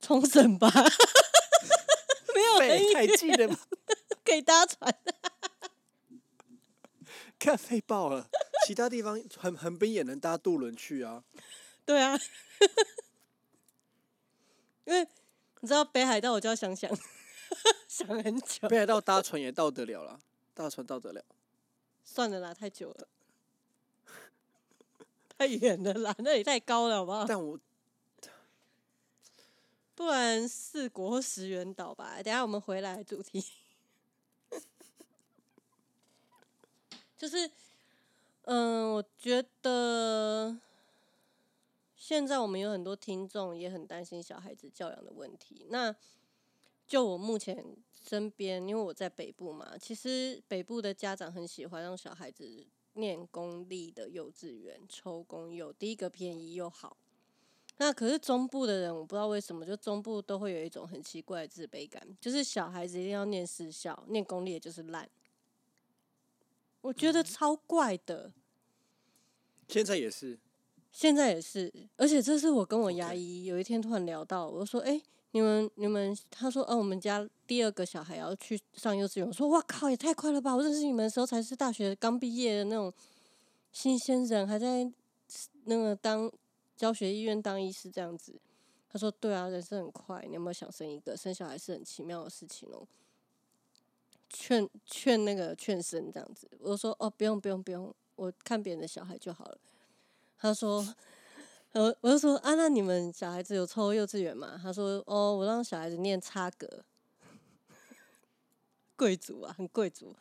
[0.00, 0.68] 冲绳吧，
[2.34, 3.58] 没有很废，太远近了吧？
[4.30, 4.94] 可以搭船。
[7.36, 8.28] 看废爆了，
[8.64, 11.24] 其他地方横横滨也能搭渡轮去啊。
[11.84, 12.14] 对啊，
[14.84, 15.04] 因为
[15.60, 16.88] 你知道北海道，我就要想想，
[17.88, 18.68] 想很久。
[18.68, 20.20] 北海道搭船也到得了啦，
[20.54, 21.24] 搭船到得了。
[22.04, 23.08] 算了啦，太久了，
[25.36, 27.24] 太远了啦，那里太高了，好不好？
[27.26, 27.58] 但我
[29.96, 32.22] 不然四国或石原岛吧。
[32.22, 33.44] 等下我们回来主题，
[37.20, 37.50] 就是，
[38.44, 40.56] 嗯，我觉得
[41.94, 45.66] 现在我们有很多听众也很担心小孩子教养的问题。
[45.68, 45.94] 那
[46.86, 47.62] 就我目前
[47.92, 56.96] 身边，因为我在北部嘛，其实北部的家长很喜欢让小孩子念公立的幼稚园，抽公幼，第一个便宜又好。
[57.76, 65.06] 那可是中部的人，我不知道为什么，就中部都会有一种很奇怪的自卑感，就是小孩子一定要念私校，念公立的就是烂。
[66.82, 68.32] 我觉得超怪的，
[69.68, 70.38] 现在也是，
[70.90, 75.00] 现在也是，而且这是我跟我牙医有一天突然聊到，我就说：“哎、
[75.32, 80.56] 你们你们，他说哦，我们家第二个小孩要去上幼稚园。”我说：“哇靠，也太快了吧！
[80.56, 82.92] 我认识你们的时候才是大学刚毕业的那种
[83.72, 84.90] 新鲜人，还在
[85.64, 86.32] 那个当
[86.76, 88.40] 教学医院当医师这样子。”
[88.88, 91.16] 他说：“对啊，人生很快，你有没有想生一个？
[91.16, 92.84] 生小孩是很奇妙的事情哦。”
[94.30, 99.58] 劝劝那个劝生这样子，我说：“哦，不用不用不用，我看别人的小孩就好了。”
[100.38, 100.86] 他说
[101.72, 106.84] ：“呃，我就说啊，那你们小孩子有抽幼稚园吗？”他说：“哦，我让小孩子念差格，
[108.96, 110.14] 贵族啊，很贵族。”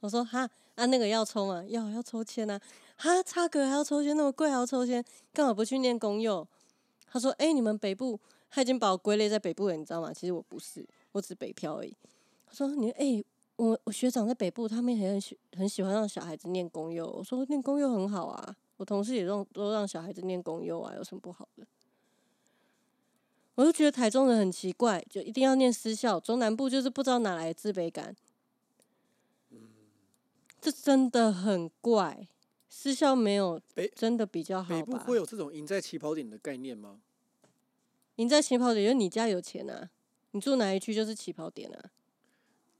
[0.00, 1.64] 我说：“哈啊，那个要抽吗？
[1.68, 2.60] 要要抽签啊！
[2.96, 5.02] 哈，差格还要抽签，那么贵还要抽签，
[5.32, 6.46] 干嘛不去念公幼？”
[7.06, 8.18] 他说：“哎、你们北部，
[8.50, 10.12] 他已经把我归类在北部了，你知道吗？
[10.12, 11.96] 其实我不是，我只是北漂而已。”
[12.46, 13.24] 他说：“你哎、
[13.56, 21.66] 我我学长在北部，他们也很喜很喜欢让小孩子念公幼。”我说：“念公幼很好啊。”我同事也让都让小孩子念公幼啊，有什么不好的？
[23.54, 28.16] 我就觉得台中人很奇怪，就一定要念私校，中南部就是不知道哪来的自卑感。
[30.60, 32.26] 这真的很怪，
[32.68, 35.16] 私校没有北真的比较好吧北部会？
[35.16, 37.00] 有这种赢在起跑点的概念吗？
[38.16, 39.88] 赢在起跑点，因为你家有钱啊，
[40.32, 41.90] 你住哪一区就是起跑点啊。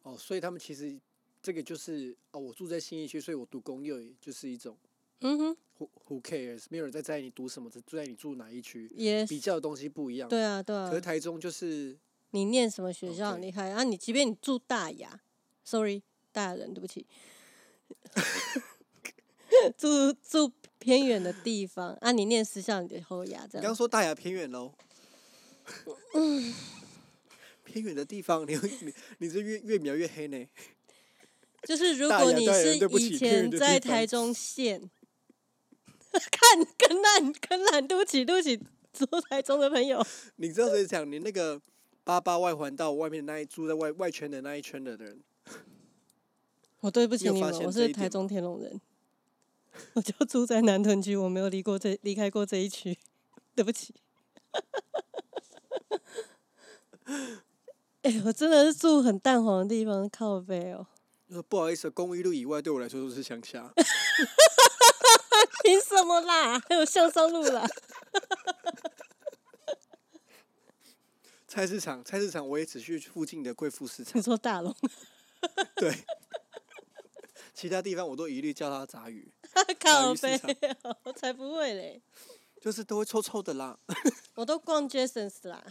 [0.04, 0.98] 哦，所以他们其实
[1.42, 4.76] 这个就是哦，我住在新一区，所以我读公幼，也就是一种
[5.20, 10.28] 嗯哼，who who cares，没有人在在意你读什么，只住在你住哪一区，也比较的东西不一样。
[10.28, 10.94] 对啊，对啊可。
[10.96, 11.98] 是台中就是
[12.30, 13.82] 你念什么学校很厉害啊？
[13.84, 15.20] 你即便你住大雅
[15.64, 16.02] ，sorry，
[16.32, 17.06] 大雅人，对不起，
[19.78, 23.74] 住住偏远的地方啊，你念私校你就后雅这你刚刚。
[23.74, 24.74] 说大雅偏远喽。
[27.74, 30.46] 偏远的地方， 你会你你这越越描越黑呢。
[31.66, 34.88] 就是如果你是以前在台中县，
[36.12, 38.56] 看更烂更烂，对不起对不起，
[38.92, 40.00] 住台中的朋友，
[40.36, 41.60] 你知道谁讲你那个
[42.04, 45.20] 八八外环道外面那一住在外外圈的那一圈的人，
[46.80, 48.80] 我对不起你们，我是台中天龙人，
[49.94, 52.96] 我就住在南屯区，我没有离过这离开过这一区，
[53.56, 53.94] 对不起。
[58.04, 60.86] 哎、我真的是住很淡黄的地方，靠背哦。
[61.48, 63.72] 不好意思，公益路以外对我来说都是乡下。
[65.64, 66.60] 凭什么啦？
[66.68, 67.66] 还有向上路啦。
[71.48, 74.74] 菜市场，菜市场我也只去附近的贵妇市场你场，说大龙，
[75.76, 76.04] 对，
[77.54, 79.32] 其他地方我都一律叫它杂鱼，
[79.80, 80.50] 靠背场
[80.82, 82.02] 哦，我才不会嘞。
[82.60, 83.78] 就是都会臭臭的啦。
[84.34, 85.64] 我都逛 Jasons 啦，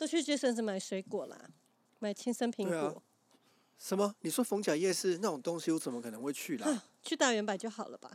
[0.00, 1.50] 都去 Jasons 买水果啦，
[1.98, 3.02] 买青森苹果，
[3.78, 4.14] 什么？
[4.22, 6.84] 你说逢甲夜市那种东西，我怎么可能会去啦？
[7.02, 8.10] 去大圆百就好了吧？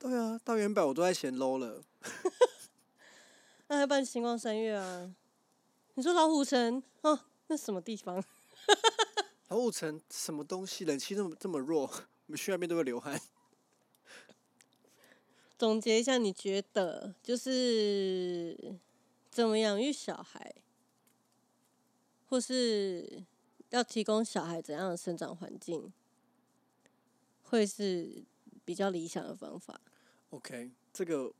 [0.00, 1.80] 对啊，大圆百我都在嫌 low 了。
[3.68, 5.14] 那还办星光三月啊？
[5.94, 8.20] 你说老虎城哦，那什么地方？
[9.46, 10.84] 老虎城什么东西？
[10.84, 11.92] 冷气那么这么弱，我
[12.26, 13.20] 们去那边都会流汗。
[15.56, 18.74] 总结一下，你觉得就是
[19.30, 20.52] 怎么养育小孩，
[22.34, 23.22] 或是
[23.70, 25.92] 要提供小孩怎样的生长环境，
[27.44, 28.24] 会是
[28.64, 29.80] 比较理想的方法
[30.30, 31.32] ？OK，这个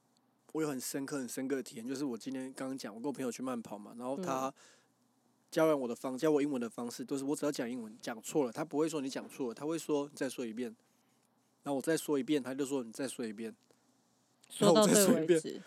[0.53, 4.55] 我有很深刻、很深刻的体验，就是我今天刚刚讲，我跟我朋友去慢跑嘛，然后他
[5.51, 10.69] 教完我的方，教我英文的方式都是我只要讲英文讲错了，他不会说你讲错了，他会说你再说一遍，
[11.65, 13.53] 然后我再说一遍，他就说你再说一遍。
[14.59, 15.61] 然后我说到对再说一遍为止。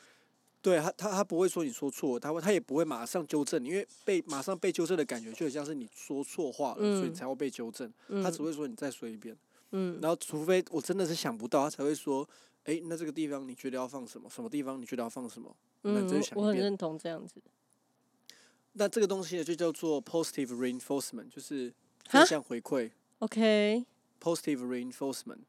[0.67, 7.89] 对他，他他不会说你说错，他会他也不会马上纠正你，因为被马上被纠正的感觉就很像是你说错话了，所以你才会被纠正。
[8.21, 9.33] 他只会说你再说一遍。
[9.71, 12.27] 嗯，然后除非我真的是想不到，他才会说，
[12.65, 14.29] 哎，那这个地方你觉得要放什么？
[14.29, 15.55] 什么地方你觉得要放什么？
[15.83, 16.35] 那嗯你再想一遍。
[16.35, 17.41] 我我很认同这样子。
[18.73, 21.73] 那这个东西呢，就叫做 positive reinforcement，就是
[22.09, 22.91] 哈正向回馈。
[23.19, 25.39] OK，positive reinforcement，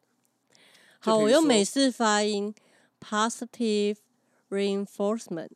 [1.00, 2.54] 好，我用美说式发音
[3.00, 3.96] ，positive
[4.50, 5.48] reinforcement，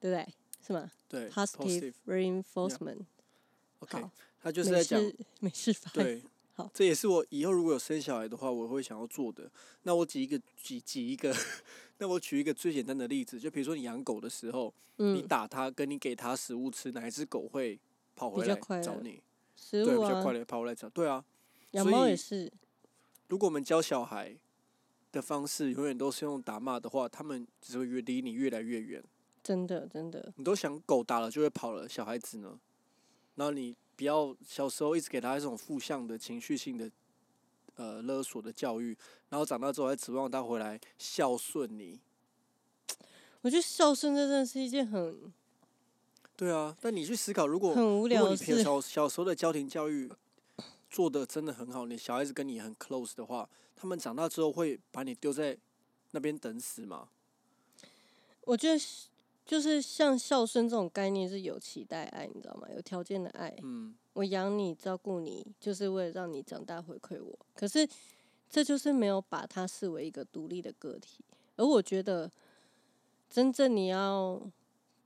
[0.00, 0.26] 对不对？
[0.66, 4.10] 是吗对？positive reinforcement，OK，好，
[4.42, 5.92] 他就是在讲式美式发音。
[5.94, 6.22] 对，
[6.52, 9.50] 好这也是我以后如果有生小孩的话，我会想要做的。
[9.84, 11.34] 那我举一个举举一个，
[11.96, 17.78] 那我举一个最简单的例子，就比如说你养狗的时候，你嗯，打它跟你给它食物吃，哪一只狗会
[18.14, 19.12] 跑回来找你？
[19.12, 19.22] 对，
[19.56, 20.88] 食物啊比较快，乐跑回来找。
[20.90, 21.24] 对啊，
[21.70, 22.52] 养猫也是。
[23.28, 24.36] 如果我们教小孩
[25.18, 29.02] 的方式永远都是用打骂的话，他们只会越离你越来越远。
[29.42, 32.56] 真的真的，你都想狗打了就会跑了，小孩子呢？
[33.34, 36.88] 然后你不要小时候一直给他这种负向的情绪性的
[37.74, 38.96] 呃勒索的教育，
[39.28, 41.98] 然后长大之后还指望他回来孝顺你。
[43.40, 45.32] 我觉得孝顺这真的是一件很
[46.36, 48.36] 对啊，但你去思考，如果很无聊你。
[48.36, 50.08] 小小时候的家庭教育
[50.90, 53.48] 做的真的很好，你小孩子跟你很 close 的话，
[53.80, 55.56] 他们长大之后会把你丢在
[56.10, 57.08] 那边等死吗？
[58.42, 58.78] 我觉得
[59.46, 62.66] 就是像孝顺这种概念是有期待爱，你知道吗？
[62.74, 63.54] 有条件的爱。
[63.62, 67.38] 嗯，我养你、照顾你，就是为了让你长大回馈我。
[67.54, 67.88] 可是
[68.50, 71.24] 这就是没有把他视为一个独立的个体。
[71.56, 72.30] 而我觉得，
[73.30, 74.40] 真正你要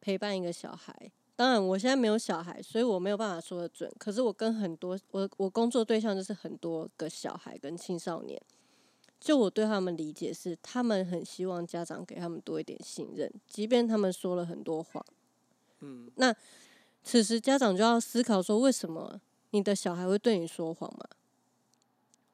[0.01, 3.93] 陪伴一个小孩，当然我现在没有小孩，所以我没有办法说的准。
[3.99, 8.41] 可是我跟很多我我工作对象就是很多个小孩跟青少年，
[9.23, 15.05] 就我对他们理解是，他们很希望家长给他们多一点信任，即便他们说了很多谎。
[15.79, 16.35] 嗯，那
[17.05, 19.21] 此时家长就要思考说，为什么
[19.51, 21.07] 你的小孩会对你说谎嘛？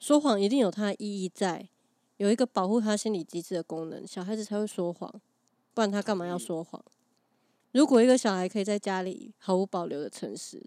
[0.01, 1.68] 说谎一定有它的意义在，
[2.16, 5.12] 有一个保护他心理机制的功能，小孩子才会说谎，
[5.74, 6.82] 不然他干嘛要说谎？
[7.72, 10.64] 如果一个小孩可以在家里毫无保留的诚实，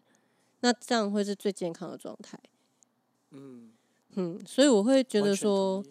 [0.59, 2.39] 那这样会是最健康的状态。
[3.31, 3.71] 嗯，
[4.13, 5.83] 嗯，所以我会觉得说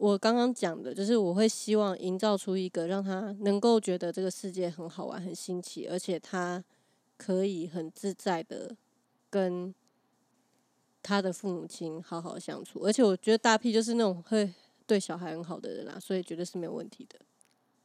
[0.00, 6.64] 我刚刚讲的，就是我会希望营造出一个让他能够觉得这个世界很好玩、很新奇，而且他
[7.18, 8.74] 可以很自在的
[9.28, 9.74] 跟
[11.02, 12.80] 他的父母亲好好相处。
[12.80, 14.50] 而且我觉得大 P 就是那种会
[14.86, 17.18] 对小孩很好的人啦，所以绝对是没有问题的。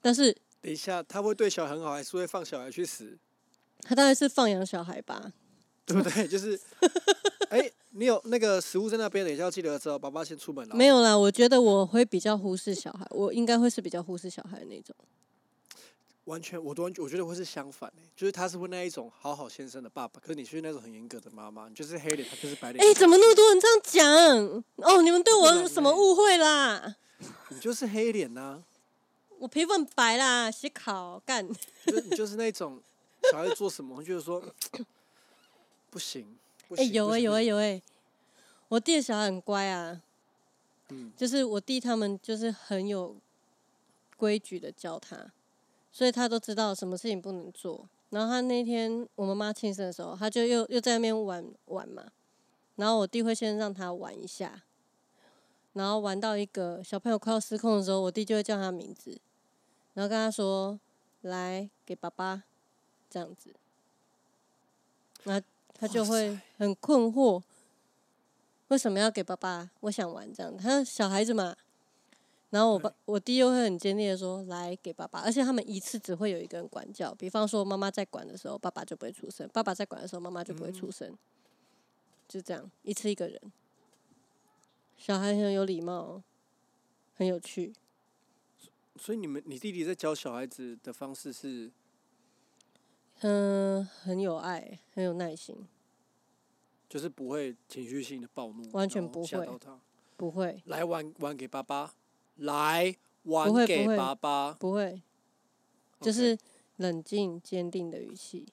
[0.02, 3.18] 但是等一下，他会对小孩很好，还是会放小孩去死？
[3.82, 5.34] 他当然是放养小孩吧，
[5.86, 6.26] 对不对？
[6.30, 6.58] 就是，
[7.58, 9.98] 哎、你有那个食物在那边，等一下要记得吃哦。
[9.98, 10.76] 爸爸先出门了。
[10.76, 14.94] 没有啦，我觉得我会比较忽视小孩，我应该会是比较忽视小孩的那种。
[16.26, 22.84] 完全，我都完我觉得会是相反诶、就是他是会那一种好好先生的爸爸，可是你是那种很严格的妈妈，你就是黑脸，他就是白脸。
[22.84, 24.64] 哎、怎么那么多人这样讲？
[24.78, 26.96] 哦，你们对我有什么误会啦？
[27.50, 28.62] 你就是黑脸呐、
[29.38, 31.48] 我皮肤很白啦，写考干。
[31.86, 32.82] 就是你就是那种
[33.32, 34.44] 小孩子做什么，就是说
[35.92, 36.36] 不行。
[36.68, 37.82] 不哎、行有哎、有哎、哎、有哎、
[38.68, 40.02] 我弟的小孩很乖啊，
[40.90, 41.12] 嗯。
[41.16, 43.16] 就是我弟他们就是很有
[44.18, 45.32] 规矩的教他，
[45.92, 47.88] 所以他都知道什么事情不能做。
[48.10, 52.06] 然后他那天我妈妈庆生的时候，他就又又在那边玩玩嘛，
[52.76, 54.64] 然后我弟会先让他玩一下，
[55.74, 59.20] 然后玩到一个小朋友快要失控的时候，我弟就会叫他名字，
[59.94, 60.80] 然后跟他说
[61.22, 62.44] ：“来给爸爸。”
[63.08, 63.54] 这样子，
[65.24, 65.46] 然后
[65.78, 67.42] 他就会很困惑，
[68.70, 69.70] 为什么要给爸爸？
[69.82, 71.56] 我想玩这样，他小孩子嘛。
[72.52, 81.18] 然后我爸我弟又会很坚定的说：“来给爸爸。”而且他们一次只会有一个人管教，比方说妈妈在管的时候，爸爸就不会出声；爸爸在管的时候，妈妈就不会出声。
[82.30, 83.42] 就这样，一次一个人。
[84.98, 86.22] 小孩很有礼貌，
[87.18, 87.74] 很有趣。
[88.96, 91.70] 所以你们你弟弟在教小孩子的方式是，
[93.28, 95.56] 嗯，很有爱，很有耐心，
[96.88, 99.80] 就是不会情绪性的暴怒，完全不会吓到他。
[100.16, 101.92] 不会来玩玩给爸爸，
[102.36, 105.02] 来玩给爸爸，不会，
[106.00, 106.38] 就是
[106.76, 108.46] 冷静坚定的语气。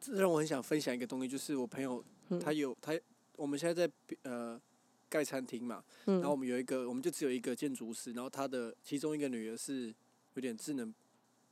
[0.00, 2.92] 这让我很想分享一个东西，就是我朋友嗯他有他，
[3.36, 3.92] 我们现在在
[4.24, 4.60] 呃
[5.08, 9.94] 盖餐厅嘛，然后我嗯们有一个，我们就只有一个建筑师，然后他的其中一个女儿是
[10.34, 10.92] 有点智能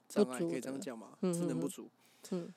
[0.09, 1.89] 障碍，可以这样的讲嘛，嗯嗯嗯智能不足。
[2.31, 2.53] 嗯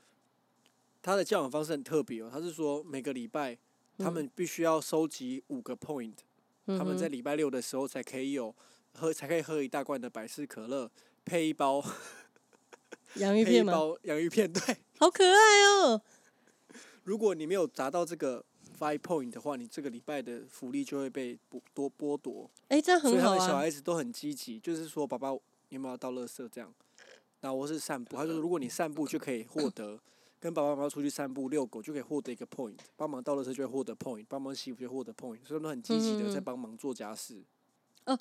[1.04, 3.58] 他的教养方式很特别哦，他是说每个礼拜
[3.98, 6.14] 他嗯们必须要收集五个 point，、
[6.68, 8.54] 嗯他们在礼拜六的时候才可以有
[8.94, 10.90] 喝，才可以喝一大罐的百事可乐，
[11.26, 11.84] 配一包
[13.16, 13.74] 洋芋片吗？
[13.74, 14.52] 包洋芋片。
[14.52, 16.02] 对，好可爱哦！
[17.04, 18.46] 如果你没有达到这个
[18.80, 22.50] five point 的话，你这个礼拜的福利就会被剥多剥夺。
[22.68, 23.60] 哎、这样所以他们小很好啊。
[23.62, 25.40] 孩子都很积极，就是说爸爸你
[25.76, 26.72] 有没有要倒垃圾这样，
[27.42, 30.00] 然后我是散步，他就说如果你散步就可以获得
[30.40, 37.44] 跟爸爸妈妈出去散步遛狗就可以获得一个 point，帮忙倒垃圾就会获得 point，帮忙洗衣服就会获得 point，所以他们都很积极的在嗯帮忙做家事。
[38.06, 38.18] 哦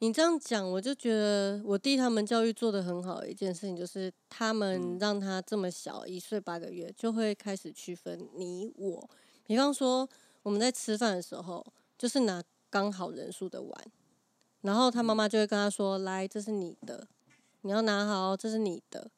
[0.00, 9.10] 你这样讲，我就觉得我弟他们教育做的很好的一件事情，就是他们嗯让他这么小，一岁八个月就会开始区分你我。
[9.44, 10.08] 比方说，
[10.44, 11.66] 我们在吃饭的时候，
[11.98, 12.40] 就是拿
[12.70, 13.84] 刚好人数的碗，
[14.60, 17.08] 然后他妈妈就会跟他说：“来，这是你的，
[17.62, 19.10] 你要拿好，这是你的。”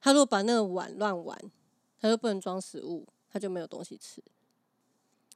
[0.00, 1.38] 他如果把那个碗乱玩，
[2.00, 4.22] 他就不能装食物，他就没有东西吃。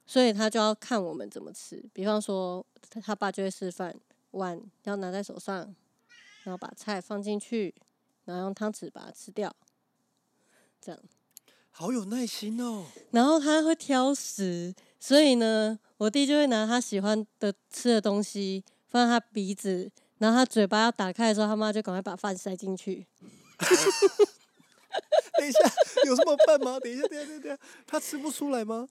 [0.05, 1.83] 所以他就要看我们怎么吃。
[1.93, 3.95] 比方说，他他爸就会示范
[4.31, 5.75] 碗要拿在手上，
[6.43, 7.73] 然后把菜放进去，
[8.25, 9.55] 然后用汤匙把它吃掉，
[10.81, 11.01] 这样。
[11.71, 12.85] 好有耐心哦！
[13.11, 23.05] 然后他会挑食，所以呢，我弟就会拿他喜欢的吃的东西放在他鼻子，然后他嘴巴要打开的时候，他妈就赶快把饭塞进去。
[25.37, 25.59] 等一下，
[26.05, 26.79] 有这么笨吗？
[26.79, 28.87] 等一下，等一下，等一下，他吃不出来吗？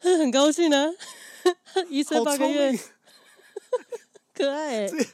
[0.00, 0.90] 他 很高兴啊，
[1.88, 2.76] 一岁八个月，，
[4.34, 5.06] 可爱、 欸。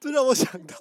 [0.00, 0.76] 这让我想到，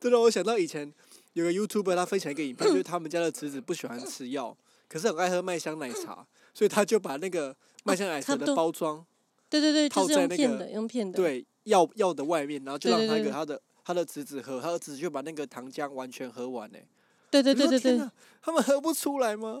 [0.00, 0.92] 这让我想到以前
[1.32, 4.56] 有个 YouTuber 他分享一个影片，就是他们家的侄子不喜欢吃药，
[4.88, 9.04] 可是很爱喝麦香奶茶，所以他就把那个麦香奶茶的包装。
[9.48, 16.78] 对对对，套在那个用片的，用片的。，对药药的外面，然后就让他给他的他的侄子喝，他的侄子就把那个糖浆完全喝完呢。
[17.30, 18.10] 对对对对对，
[18.40, 19.60] 他们喝不出来吗？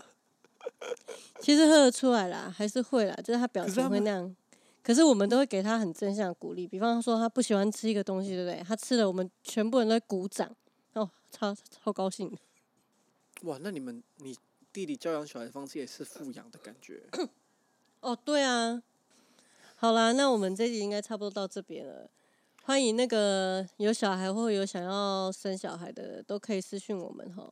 [1.40, 4.36] 其实喝得出来啦，还是会啦，就是他表情会那样。
[4.82, 8.62] 可是我们都会给他很正向的鼓励，比方说他不喜欢吃一个东西，对不对？
[8.66, 10.54] 他吃了，我们全部人都会鼓掌，
[10.94, 12.36] 哦，超超高兴。
[13.42, 14.36] 哇，那你们你
[14.72, 17.02] 弟弟教养小孩的方式也是富养的感觉。
[18.00, 18.82] 哦，对啊，
[19.82, 22.08] 好啦，那我们这集应该差不多到这边了。
[22.62, 27.50] 欢迎那个有小孩或有想要生小孩的，都可以私讯我们哈，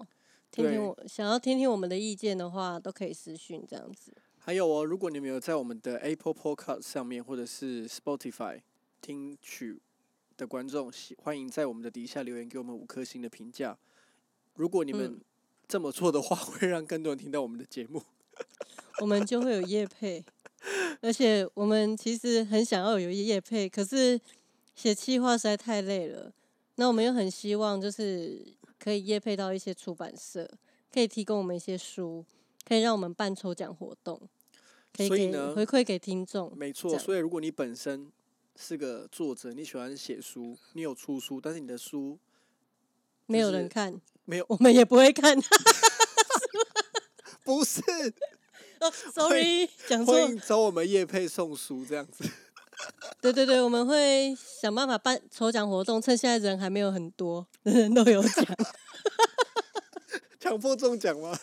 [0.53, 4.13] 听听我想要听听我们的意见的话，都可以私讯这样子。
[4.39, 8.61] 还有哦，如果你们有在我们的 Apple Podcast 上面或者是 Spotify
[9.01, 9.83] 听取
[10.37, 13.77] 的观众，喜欢迎在我们的底下留言给我们五颗星的评价。
[14.55, 15.21] 如果你们嗯
[15.67, 18.01] 这么做的话， 会让更多人听到我们的节目。
[19.01, 20.25] 我们就会有业配，
[21.01, 24.21] 而且我们其实很想要有业配，可是
[24.75, 26.33] 写企划实在太累了。
[26.77, 28.47] 那我们又很希望就是
[28.79, 30.51] 可以业配到一些出版社，
[30.93, 32.25] 可以提供我们一些书，
[32.67, 34.21] 可以让我们办抽奖活动。
[34.93, 36.53] 可以给所以呢回馈给听众。
[36.57, 38.11] 没错，所以如果你本身
[38.57, 42.19] 是个作者，你喜欢写书，你有出书，但是你的书
[43.27, 45.39] 没有人看，没有，我们也不会看。
[47.45, 47.81] 不是，
[48.83, 50.31] 哦，sorry，讲错欢。
[50.31, 52.25] 迎找我们叶配送书这样子。
[53.21, 58.47] 对对对，我们会想办法办抽奖活动，趁现在人还没有很多，人人都有奖。
[60.41, 61.39] 强迫中奖吗？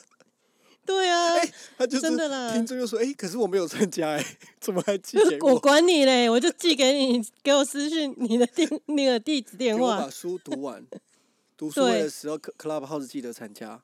[0.83, 1.35] 对啊，
[1.77, 4.25] 他就是真的啦听众就说：“哎、可是我没有参加、哎，
[4.59, 5.59] 怎么还寄给我我？
[5.59, 10.09] 管你嘞，我就寄给你，给我私讯你的电那个地址电话我把。
[10.09, 10.83] 书读完。
[11.57, 13.83] 读书会的时候，Cl-，Clubhouse 记得参加。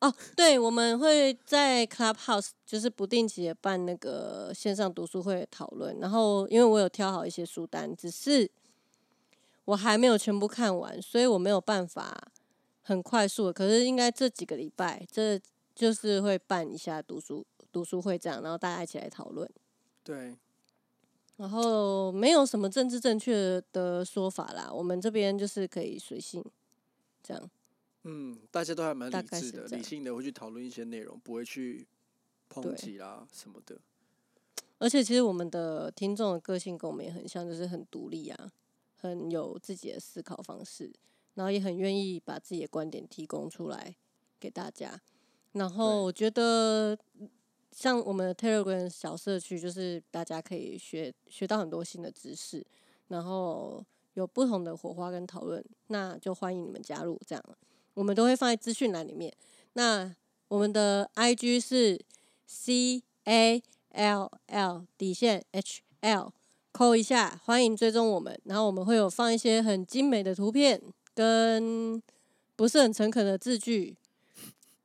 [0.00, 8.50] 哦，对，我们会在 Clubhouse 就是不定期的办那个线上读书会讨论，然后因为我有挑好一些书单，只是
[9.66, 12.32] 我还没有全部看完，所以我没有办法
[12.82, 13.52] 很快速的。
[13.52, 15.38] 可是应该这几个礼拜，这
[15.74, 19.46] 就是会办一下读书读书会这样，然后大家一起来讨论。
[20.02, 20.34] 对，
[21.36, 26.42] 然后没有什么政治正确的说法啦，我们这边就是可以随性
[27.22, 27.50] 这样。
[28.04, 31.86] 嗯，大家都还蛮大理智的，理性的会去讨论一些内容，不会去
[32.50, 33.78] 抨击啦什么的。
[34.78, 38.50] 而且其实我们的听众的个性跟我们也很像，就是很独立啊，
[38.96, 40.90] 很有自己的思考方式，
[41.34, 43.94] 然后也很愿意把自己的观点提供出来
[44.38, 44.98] 给大家。
[45.52, 46.96] 然后我觉得，
[47.70, 52.64] 像我们的 Telegram 小社区，就是大家可以学学到很多新的知识，
[53.08, 53.84] 然后
[54.14, 57.20] 有不同的火花跟讨论，那就欢迎你们加入。
[57.26, 57.44] 这样，
[57.94, 59.32] 我们都会放在资讯栏里面。
[59.74, 60.14] 那
[60.48, 62.00] 我们的 IG 是
[62.46, 66.32] C A L L 底线 H L，
[66.72, 68.38] 扣一下，欢迎追踪我们。
[68.44, 70.82] 然后我们会有放一些很精美的图片，
[71.14, 72.02] 跟
[72.56, 73.96] 不是很诚恳的字句，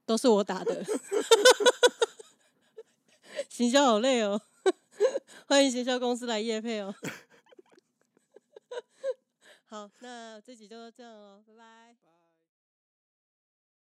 [0.06, 0.84] 都是我打的。
[3.50, 4.42] 行销好累哦，
[5.48, 6.94] 欢迎行销公司来夜配哦。
[9.66, 11.95] 好，那这集就到这样哦，拜拜。